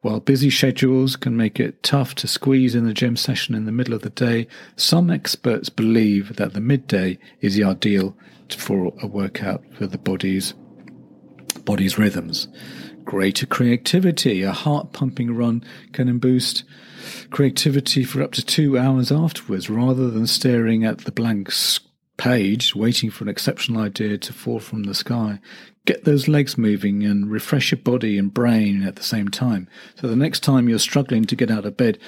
While 0.00 0.18
busy 0.18 0.50
schedules 0.50 1.14
can 1.14 1.36
make 1.36 1.60
it 1.60 1.84
tough 1.84 2.16
to 2.16 2.26
squeeze 2.26 2.74
in 2.74 2.84
a 2.88 2.92
gym 2.92 3.14
session 3.14 3.54
in 3.54 3.64
the 3.64 3.70
middle 3.70 3.94
of 3.94 4.02
the 4.02 4.10
day, 4.10 4.48
some 4.74 5.08
experts 5.08 5.68
believe 5.68 6.34
that 6.34 6.52
the 6.52 6.60
midday 6.60 7.20
is 7.40 7.54
the 7.54 7.62
ideal 7.62 8.16
for 8.50 8.92
a 9.00 9.06
workout 9.06 9.62
for 9.76 9.86
the 9.86 9.98
body's 9.98 10.52
body's 11.64 11.96
rhythms. 11.96 12.48
Greater 13.08 13.46
creativity, 13.46 14.42
a 14.42 14.52
heart 14.52 14.92
pumping 14.92 15.34
run 15.34 15.64
can 15.92 16.18
boost 16.18 16.62
creativity 17.30 18.04
for 18.04 18.22
up 18.22 18.32
to 18.32 18.44
two 18.44 18.76
hours 18.76 19.10
afterwards 19.10 19.70
rather 19.70 20.10
than 20.10 20.26
staring 20.26 20.84
at 20.84 20.98
the 20.98 21.10
blank 21.10 21.50
page 22.18 22.74
waiting 22.74 23.10
for 23.10 23.24
an 23.24 23.30
exceptional 23.30 23.80
idea 23.80 24.18
to 24.18 24.32
fall 24.32 24.60
from 24.60 24.82
the 24.82 24.94
sky. 24.94 25.40
Get 25.86 26.04
those 26.04 26.28
legs 26.28 26.58
moving 26.58 27.02
and 27.04 27.30
refresh 27.30 27.70
your 27.70 27.78
body 27.78 28.18
and 28.18 28.34
brain 28.34 28.82
at 28.82 28.96
the 28.96 29.02
same 29.02 29.28
time. 29.28 29.68
So 29.94 30.06
the 30.06 30.16
next 30.16 30.40
time 30.40 30.68
you're 30.68 30.78
struggling 30.78 31.24
to 31.24 31.36
get 31.36 31.50
out 31.50 31.64
of 31.64 31.78
bed 31.78 31.98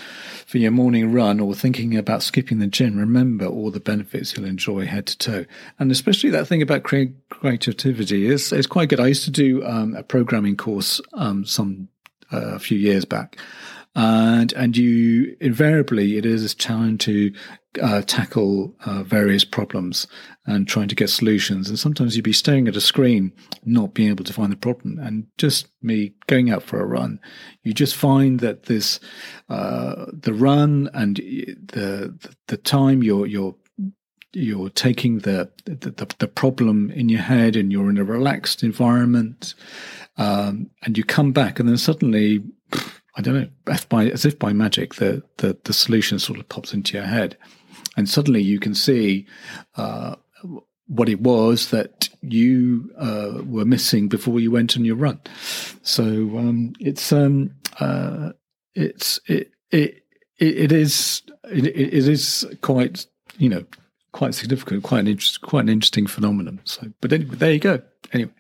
for 0.44 0.58
your 0.58 0.70
morning 0.70 1.12
run 1.12 1.40
or 1.40 1.54
thinking 1.54 1.96
about 1.96 2.22
skipping 2.22 2.58
the 2.58 2.66
gym, 2.66 2.98
remember 2.98 3.46
all 3.46 3.70
the 3.70 3.80
benefits 3.80 4.36
you'll 4.36 4.44
enjoy 4.44 4.84
head 4.84 5.06
to 5.06 5.16
toe. 5.16 5.44
And 5.78 5.90
especially 5.90 6.28
that 6.30 6.46
thing 6.46 6.60
about 6.60 6.82
creativity 6.82 8.26
is, 8.26 8.52
is 8.52 8.66
quite 8.66 8.90
good. 8.90 9.00
I 9.00 9.06
used 9.06 9.24
to 9.24 9.30
do 9.30 9.64
um, 9.64 9.94
a 9.94 10.02
programming 10.02 10.58
course 10.58 11.00
um, 11.14 11.46
some 11.46 11.88
uh, 12.32 12.54
a 12.54 12.58
few 12.58 12.76
years 12.76 13.06
back 13.06 13.38
and 13.94 14.52
and 14.52 14.76
you 14.76 15.36
invariably 15.40 16.16
it 16.16 16.24
is 16.24 16.52
a 16.52 16.56
challenge 16.56 17.04
to 17.04 17.32
uh, 17.80 18.02
tackle 18.02 18.74
uh, 18.84 19.02
various 19.02 19.44
problems 19.44 20.06
and 20.46 20.66
trying 20.66 20.88
to 20.88 20.94
get 20.94 21.08
solutions. 21.08 21.68
And 21.68 21.78
sometimes 21.78 22.16
you'd 22.16 22.24
be 22.24 22.32
staring 22.32 22.66
at 22.66 22.76
a 22.76 22.80
screen, 22.80 23.32
not 23.64 23.94
being 23.94 24.08
able 24.08 24.24
to 24.24 24.32
find 24.32 24.50
the 24.50 24.56
problem. 24.56 24.98
And 24.98 25.26
just 25.38 25.68
me 25.82 26.14
going 26.26 26.50
out 26.50 26.62
for 26.62 26.80
a 26.80 26.86
run, 26.86 27.20
you 27.62 27.72
just 27.72 27.94
find 27.94 28.40
that 28.40 28.64
this 28.64 28.98
uh, 29.48 30.06
the 30.12 30.34
run 30.34 30.90
and 30.94 31.16
the 31.16 32.32
the 32.48 32.56
time 32.56 33.02
you're 33.02 33.26
you're 33.26 33.54
you're 34.32 34.70
taking 34.70 35.20
the, 35.20 35.50
the 35.64 36.14
the 36.18 36.28
problem 36.28 36.90
in 36.92 37.08
your 37.08 37.20
head 37.20 37.56
and 37.56 37.72
you're 37.72 37.90
in 37.90 37.98
a 37.98 38.04
relaxed 38.04 38.62
environment 38.62 39.54
um, 40.18 40.70
and 40.84 40.96
you 40.96 41.02
come 41.02 41.32
back 41.32 41.58
and 41.58 41.68
then 41.68 41.76
suddenly 41.76 42.40
I 43.20 43.22
don't 43.22 43.34
know, 43.34 43.48
as, 43.66 43.84
by, 43.84 44.06
as 44.06 44.24
if 44.24 44.38
by 44.38 44.54
magic, 44.54 44.94
the, 44.94 45.22
the, 45.36 45.54
the 45.64 45.74
solution 45.74 46.18
sort 46.18 46.38
of 46.38 46.48
pops 46.48 46.72
into 46.72 46.96
your 46.96 47.04
head. 47.06 47.36
And 47.94 48.08
suddenly 48.08 48.40
you 48.40 48.58
can 48.58 48.74
see 48.74 49.26
uh, 49.76 50.16
what 50.86 51.10
it 51.10 51.20
was 51.20 51.68
that 51.68 52.08
you 52.22 52.90
uh, 52.96 53.42
were 53.44 53.66
missing 53.66 54.08
before 54.08 54.40
you 54.40 54.50
went 54.50 54.74
on 54.74 54.86
your 54.86 54.96
run. 54.96 55.20
So 55.82 56.02
um, 56.38 56.72
it's 56.80 57.12
um, 57.12 57.50
uh, 57.78 58.30
it's 58.74 59.20
it, 59.26 59.52
it 59.70 60.02
it 60.38 60.72
is 60.72 61.20
it, 61.44 61.66
it 61.66 61.92
is 62.08 62.46
quite 62.62 63.04
you 63.36 63.50
know 63.50 63.66
quite 64.12 64.34
significant, 64.34 64.82
quite 64.82 65.00
an 65.00 65.08
interest, 65.08 65.42
quite 65.42 65.64
an 65.64 65.68
interesting 65.68 66.06
phenomenon. 66.06 66.60
So, 66.64 66.86
but 67.02 67.12
anyway, 67.12 67.36
there 67.36 67.52
you 67.52 67.60
go. 67.60 67.82
Anyway, 68.14 68.32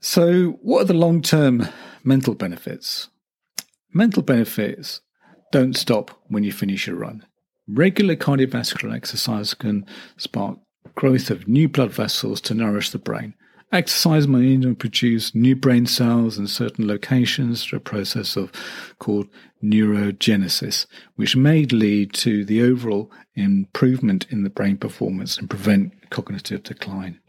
so 0.00 0.58
what 0.60 0.82
are 0.82 0.84
the 0.84 0.92
long 0.92 1.22
term 1.22 1.66
mental 2.04 2.34
benefits? 2.34 3.08
Mental 3.92 4.22
benefits 4.22 5.00
don't 5.50 5.76
stop 5.76 6.10
when 6.28 6.44
you 6.44 6.52
finish 6.52 6.86
your 6.86 6.96
run. 6.96 7.24
Regular 7.66 8.16
cardiovascular 8.16 8.94
exercise 8.94 9.54
can 9.54 9.86
spark 10.16 10.58
growth 10.94 11.30
of 11.30 11.48
new 11.48 11.68
blood 11.68 11.92
vessels 11.92 12.40
to 12.42 12.54
nourish 12.54 12.90
the 12.90 12.98
brain. 12.98 13.34
Exercise 13.70 14.26
may 14.26 14.40
even 14.40 14.74
produce 14.74 15.34
new 15.34 15.54
brain 15.54 15.84
cells 15.84 16.38
in 16.38 16.46
certain 16.46 16.86
locations 16.86 17.62
through 17.62 17.76
a 17.76 17.80
process 17.80 18.34
of 18.34 18.50
called 18.98 19.28
neurogenesis, 19.62 20.86
which 21.16 21.36
may 21.36 21.64
lead 21.66 22.14
to 22.14 22.46
the 22.46 22.62
overall 22.62 23.10
improvement 23.34 24.26
in 24.30 24.42
the 24.42 24.50
brain 24.50 24.78
performance 24.78 25.36
and 25.36 25.50
prevent 25.50 26.10
cognitive 26.10 26.62
decline. 26.62 27.20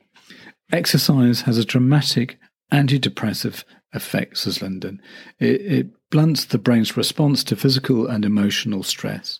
Exercise 0.71 1.41
has 1.41 1.57
a 1.57 1.65
dramatic 1.65 2.37
antidepressive 2.71 3.65
effects, 3.93 4.41
says 4.41 4.61
Linden. 4.61 5.01
It, 5.39 5.61
it 5.61 5.87
blunts 6.09 6.45
the 6.45 6.57
brain's 6.57 6.97
response 6.97 7.43
to 7.45 7.55
physical 7.55 8.07
and 8.07 8.25
emotional 8.25 8.83
stress. 8.83 9.39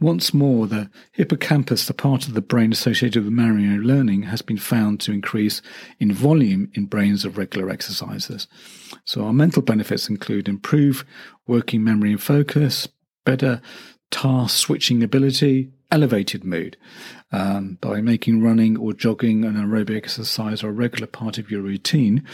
Once 0.00 0.34
more, 0.34 0.66
the 0.66 0.90
hippocampus, 1.12 1.86
the 1.86 1.94
part 1.94 2.26
of 2.26 2.34
the 2.34 2.42
brain 2.42 2.72
associated 2.72 3.22
with 3.22 3.32
memory 3.32 3.64
and 3.64 3.84
learning, 3.84 4.24
has 4.24 4.42
been 4.42 4.58
found 4.58 4.98
to 4.98 5.12
increase 5.12 5.62
in 6.00 6.12
volume 6.12 6.68
in 6.74 6.86
brains 6.86 7.24
of 7.24 7.38
regular 7.38 7.70
exercises. 7.70 8.48
So, 9.04 9.24
our 9.24 9.32
mental 9.32 9.62
benefits 9.62 10.08
include 10.08 10.48
improved 10.48 11.06
working 11.46 11.84
memory 11.84 12.10
and 12.10 12.20
focus, 12.20 12.88
better 13.24 13.62
task 14.10 14.56
switching 14.58 15.04
ability, 15.04 15.70
elevated 15.92 16.42
mood. 16.42 16.76
Um, 17.30 17.78
by 17.80 18.00
making 18.00 18.42
running 18.42 18.76
or 18.76 18.92
jogging 18.92 19.44
an 19.44 19.54
aerobic 19.54 19.96
exercise 19.96 20.64
or 20.64 20.68
a 20.68 20.72
regular 20.72 21.06
part 21.06 21.38
of 21.38 21.50
your 21.50 21.62
routine, 21.62 22.26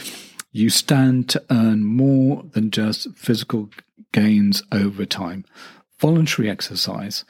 you 0.51 0.69
stand 0.69 1.29
to 1.29 1.43
earn 1.49 1.83
more 1.83 2.43
than 2.51 2.71
just 2.71 3.13
physical 3.15 3.69
gains 4.11 4.63
over 4.71 5.05
time 5.05 5.45
voluntary 5.99 6.49
exercise 6.49 7.25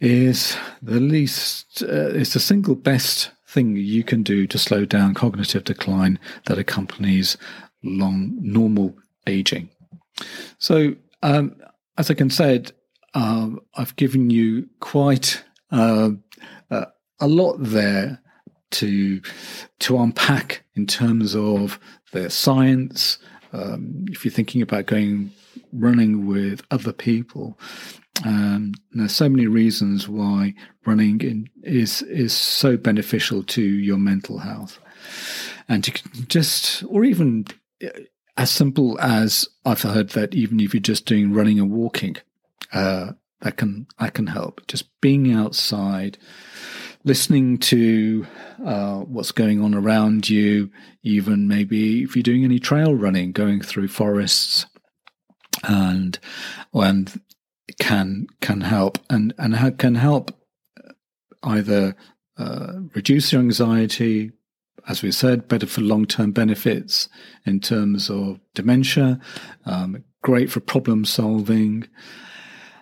is 0.00 0.56
the 0.80 1.00
least, 1.00 1.82
uh, 1.82 2.08
the 2.12 2.24
single 2.24 2.74
best 2.74 3.30
thing 3.46 3.76
you 3.76 4.02
can 4.02 4.22
do 4.22 4.46
to 4.46 4.58
slow 4.58 4.84
down 4.84 5.14
cognitive 5.14 5.64
decline 5.64 6.18
that 6.46 6.58
accompanies 6.58 7.36
long 7.82 8.36
normal 8.40 8.96
aging. 9.26 9.68
So, 10.58 10.94
um, 11.22 11.56
as 11.98 12.10
I 12.10 12.14
can 12.14 12.30
said, 12.30 12.72
uh, 13.14 13.50
I've 13.74 13.96
given 13.96 14.30
you 14.30 14.68
quite 14.80 15.44
uh, 15.70 16.10
uh, 16.70 16.86
a 17.20 17.28
lot 17.28 17.56
there 17.58 18.20
to 18.72 19.20
to 19.80 19.98
unpack 19.98 20.64
in 20.74 20.86
terms 20.86 21.34
of 21.34 21.78
the 22.12 22.30
science. 22.30 23.18
Um, 23.52 24.04
if 24.08 24.24
you're 24.24 24.32
thinking 24.32 24.62
about 24.62 24.86
going 24.86 25.32
running 25.72 26.26
with 26.26 26.62
other 26.70 26.92
people. 26.92 27.58
Um, 28.24 28.74
there's 28.92 29.12
so 29.12 29.28
many 29.28 29.46
reasons 29.46 30.08
why 30.08 30.54
running 30.84 31.20
in, 31.20 31.48
is 31.62 32.02
is 32.02 32.32
so 32.32 32.76
beneficial 32.76 33.42
to 33.44 33.62
your 33.62 33.96
mental 33.96 34.38
health, 34.38 34.78
and 35.68 35.84
to 35.84 35.92
just 36.26 36.84
or 36.84 37.04
even 37.04 37.46
uh, 37.82 37.88
as 38.36 38.50
simple 38.50 39.00
as 39.00 39.48
I've 39.64 39.82
heard 39.82 40.10
that 40.10 40.34
even 40.34 40.60
if 40.60 40.74
you're 40.74 40.80
just 40.80 41.06
doing 41.06 41.32
running 41.32 41.58
and 41.58 41.70
walking, 41.70 42.16
uh, 42.72 43.12
that 43.40 43.56
can 43.56 43.86
that 43.98 44.14
can 44.14 44.26
help. 44.26 44.66
Just 44.66 44.88
being 45.00 45.32
outside, 45.32 46.18
listening 47.04 47.58
to 47.58 48.26
uh, 48.64 48.98
what's 49.00 49.32
going 49.32 49.62
on 49.62 49.74
around 49.74 50.28
you, 50.28 50.70
even 51.02 51.48
maybe 51.48 52.02
if 52.02 52.14
you're 52.14 52.22
doing 52.22 52.44
any 52.44 52.58
trail 52.58 52.94
running, 52.94 53.32
going 53.32 53.60
through 53.60 53.88
forests 53.88 54.66
and 55.64 56.18
and 56.74 57.20
can 57.78 58.26
can 58.40 58.60
help 58.60 58.98
and 59.08 59.34
and 59.38 59.78
can 59.78 59.94
help 59.94 60.32
either 61.42 61.94
uh, 62.36 62.72
reduce 62.94 63.32
your 63.32 63.40
anxiety, 63.40 64.32
as 64.88 65.02
we 65.02 65.12
said, 65.12 65.48
better 65.48 65.66
for 65.66 65.80
long 65.80 66.06
term 66.06 66.32
benefits 66.32 67.08
in 67.44 67.60
terms 67.60 68.10
of 68.10 68.40
dementia, 68.54 69.20
um, 69.66 70.04
great 70.22 70.50
for 70.50 70.60
problem 70.60 71.04
solving. 71.04 71.86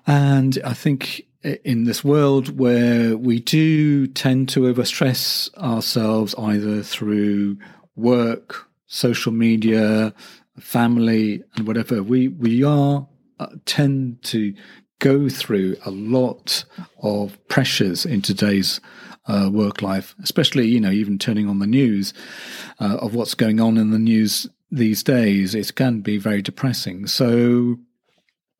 And 0.06 0.58
I 0.64 0.74
think 0.74 1.27
in 1.42 1.84
this 1.84 2.02
world 2.02 2.58
where 2.58 3.16
we 3.16 3.40
do 3.40 4.06
tend 4.08 4.48
to 4.50 4.60
overstress 4.60 5.54
ourselves 5.56 6.34
either 6.36 6.82
through 6.82 7.56
work, 7.96 8.66
social 8.86 9.32
media, 9.32 10.12
family 10.58 11.42
and 11.56 11.66
whatever, 11.66 12.02
we 12.02 12.28
we 12.28 12.64
are 12.64 13.06
uh, 13.38 13.46
tend 13.64 14.22
to 14.24 14.54
go 14.98 15.28
through 15.28 15.76
a 15.84 15.90
lot 15.90 16.64
of 17.02 17.38
pressures 17.48 18.04
in 18.04 18.20
today's 18.20 18.80
uh, 19.26 19.48
work 19.52 19.82
life, 19.82 20.14
especially 20.22 20.66
you 20.66 20.80
know 20.80 20.90
even 20.90 21.18
turning 21.18 21.48
on 21.48 21.58
the 21.58 21.66
news 21.66 22.12
uh, 22.80 22.96
of 22.96 23.14
what's 23.14 23.34
going 23.34 23.60
on 23.60 23.76
in 23.76 23.90
the 23.90 23.98
news 23.98 24.46
these 24.70 25.02
days. 25.02 25.54
It 25.54 25.74
can 25.74 26.00
be 26.00 26.18
very 26.18 26.42
depressing. 26.42 27.06
So 27.06 27.78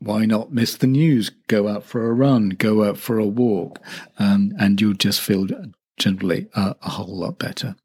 why 0.01 0.25
not 0.25 0.53
miss 0.53 0.77
the 0.77 0.87
news? 0.87 1.31
Go 1.49 1.69
out 1.69 1.85
for 1.85 2.09
a 2.09 2.13
run, 2.13 2.51
go 2.51 2.85
out 2.85 2.99
for 2.99 3.19
a 3.19 3.27
walk, 3.27 3.81
um, 4.19 4.53
and 4.59 4.81
you'll 4.81 4.95
just 4.95 5.21
feel 5.21 5.47
generally 5.97 6.49
a 6.55 6.75
whole 6.89 7.19
lot 7.19 7.39
better. 7.39 7.77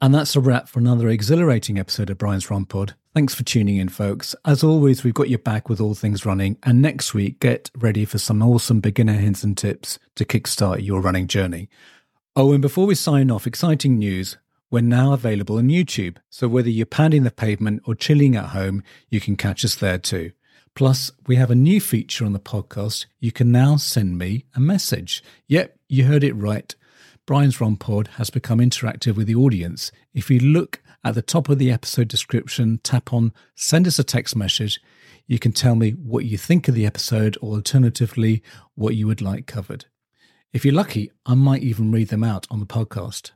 And 0.00 0.14
that's 0.14 0.36
a 0.36 0.40
wrap 0.40 0.68
for 0.68 0.78
another 0.78 1.08
exhilarating 1.08 1.76
episode 1.76 2.08
of 2.08 2.18
Brian's 2.18 2.50
Run 2.50 2.66
Pod. 2.66 2.94
Thanks 3.14 3.34
for 3.34 3.42
tuning 3.42 3.78
in, 3.78 3.88
folks. 3.88 4.32
As 4.44 4.62
always, 4.62 5.02
we've 5.02 5.14
got 5.14 5.28
your 5.28 5.40
back 5.40 5.68
with 5.68 5.80
all 5.80 5.94
things 5.94 6.24
running. 6.24 6.56
And 6.62 6.80
next 6.80 7.14
week, 7.14 7.40
get 7.40 7.68
ready 7.76 8.04
for 8.04 8.18
some 8.18 8.40
awesome 8.40 8.78
beginner 8.78 9.14
hints 9.14 9.42
and 9.42 9.58
tips 9.58 9.98
to 10.14 10.24
kickstart 10.24 10.84
your 10.84 11.00
running 11.00 11.26
journey. 11.26 11.68
Oh, 12.36 12.52
and 12.52 12.62
before 12.62 12.86
we 12.86 12.94
sign 12.94 13.28
off, 13.28 13.46
exciting 13.46 13.98
news. 13.98 14.36
We're 14.70 14.82
now 14.82 15.14
available 15.14 15.56
on 15.56 15.68
YouTube. 15.68 16.18
So 16.30 16.46
whether 16.46 16.68
you're 16.68 16.86
pounding 16.86 17.24
the 17.24 17.30
pavement 17.30 17.82
or 17.86 17.94
chilling 17.94 18.36
at 18.36 18.50
home, 18.50 18.84
you 19.08 19.18
can 19.18 19.34
catch 19.34 19.64
us 19.64 19.74
there 19.74 19.98
too. 19.98 20.30
Plus, 20.78 21.10
we 21.26 21.34
have 21.34 21.50
a 21.50 21.56
new 21.56 21.80
feature 21.80 22.24
on 22.24 22.32
the 22.32 22.38
podcast. 22.38 23.06
You 23.18 23.32
can 23.32 23.50
now 23.50 23.74
send 23.74 24.16
me 24.16 24.44
a 24.54 24.60
message. 24.60 25.24
Yep, 25.48 25.76
you 25.88 26.04
heard 26.04 26.22
it 26.22 26.36
right. 26.36 26.72
Brian's 27.26 27.60
Run 27.60 27.74
Pod 27.74 28.10
has 28.14 28.30
become 28.30 28.60
interactive 28.60 29.16
with 29.16 29.26
the 29.26 29.34
audience. 29.34 29.90
If 30.14 30.30
you 30.30 30.38
look 30.38 30.80
at 31.02 31.16
the 31.16 31.20
top 31.20 31.48
of 31.48 31.58
the 31.58 31.72
episode 31.72 32.06
description, 32.06 32.78
tap 32.84 33.12
on 33.12 33.32
send 33.56 33.88
us 33.88 33.98
a 33.98 34.04
text 34.04 34.36
message. 34.36 34.80
You 35.26 35.40
can 35.40 35.50
tell 35.50 35.74
me 35.74 35.90
what 35.90 36.26
you 36.26 36.38
think 36.38 36.68
of 36.68 36.76
the 36.76 36.86
episode 36.86 37.36
or 37.42 37.56
alternatively, 37.56 38.40
what 38.76 38.94
you 38.94 39.08
would 39.08 39.20
like 39.20 39.48
covered. 39.48 39.86
If 40.52 40.64
you're 40.64 40.72
lucky, 40.72 41.10
I 41.26 41.34
might 41.34 41.64
even 41.64 41.90
read 41.90 42.06
them 42.06 42.22
out 42.22 42.46
on 42.52 42.60
the 42.60 42.66
podcast. 42.66 43.32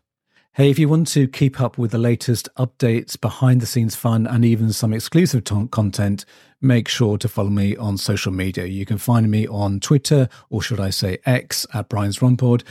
Hey, 0.54 0.68
if 0.68 0.78
you 0.78 0.86
want 0.86 1.06
to 1.08 1.28
keep 1.28 1.62
up 1.62 1.78
with 1.78 1.92
the 1.92 1.98
latest 1.98 2.46
updates, 2.58 3.18
behind 3.18 3.62
the 3.62 3.66
scenes 3.66 3.96
fun, 3.96 4.26
and 4.26 4.44
even 4.44 4.70
some 4.70 4.92
exclusive 4.92 5.44
t- 5.44 5.66
content, 5.70 6.26
make 6.60 6.88
sure 6.88 7.16
to 7.16 7.26
follow 7.26 7.48
me 7.48 7.74
on 7.74 7.96
social 7.96 8.30
media. 8.30 8.66
You 8.66 8.84
can 8.84 8.98
find 8.98 9.30
me 9.30 9.48
on 9.48 9.80
Twitter, 9.80 10.28
or 10.50 10.60
should 10.60 10.78
I 10.78 10.90
say 10.90 11.16
X, 11.24 11.66
at 11.72 11.88
Brian's 11.88 12.20
Run 12.20 12.36
Pod. 12.36 12.64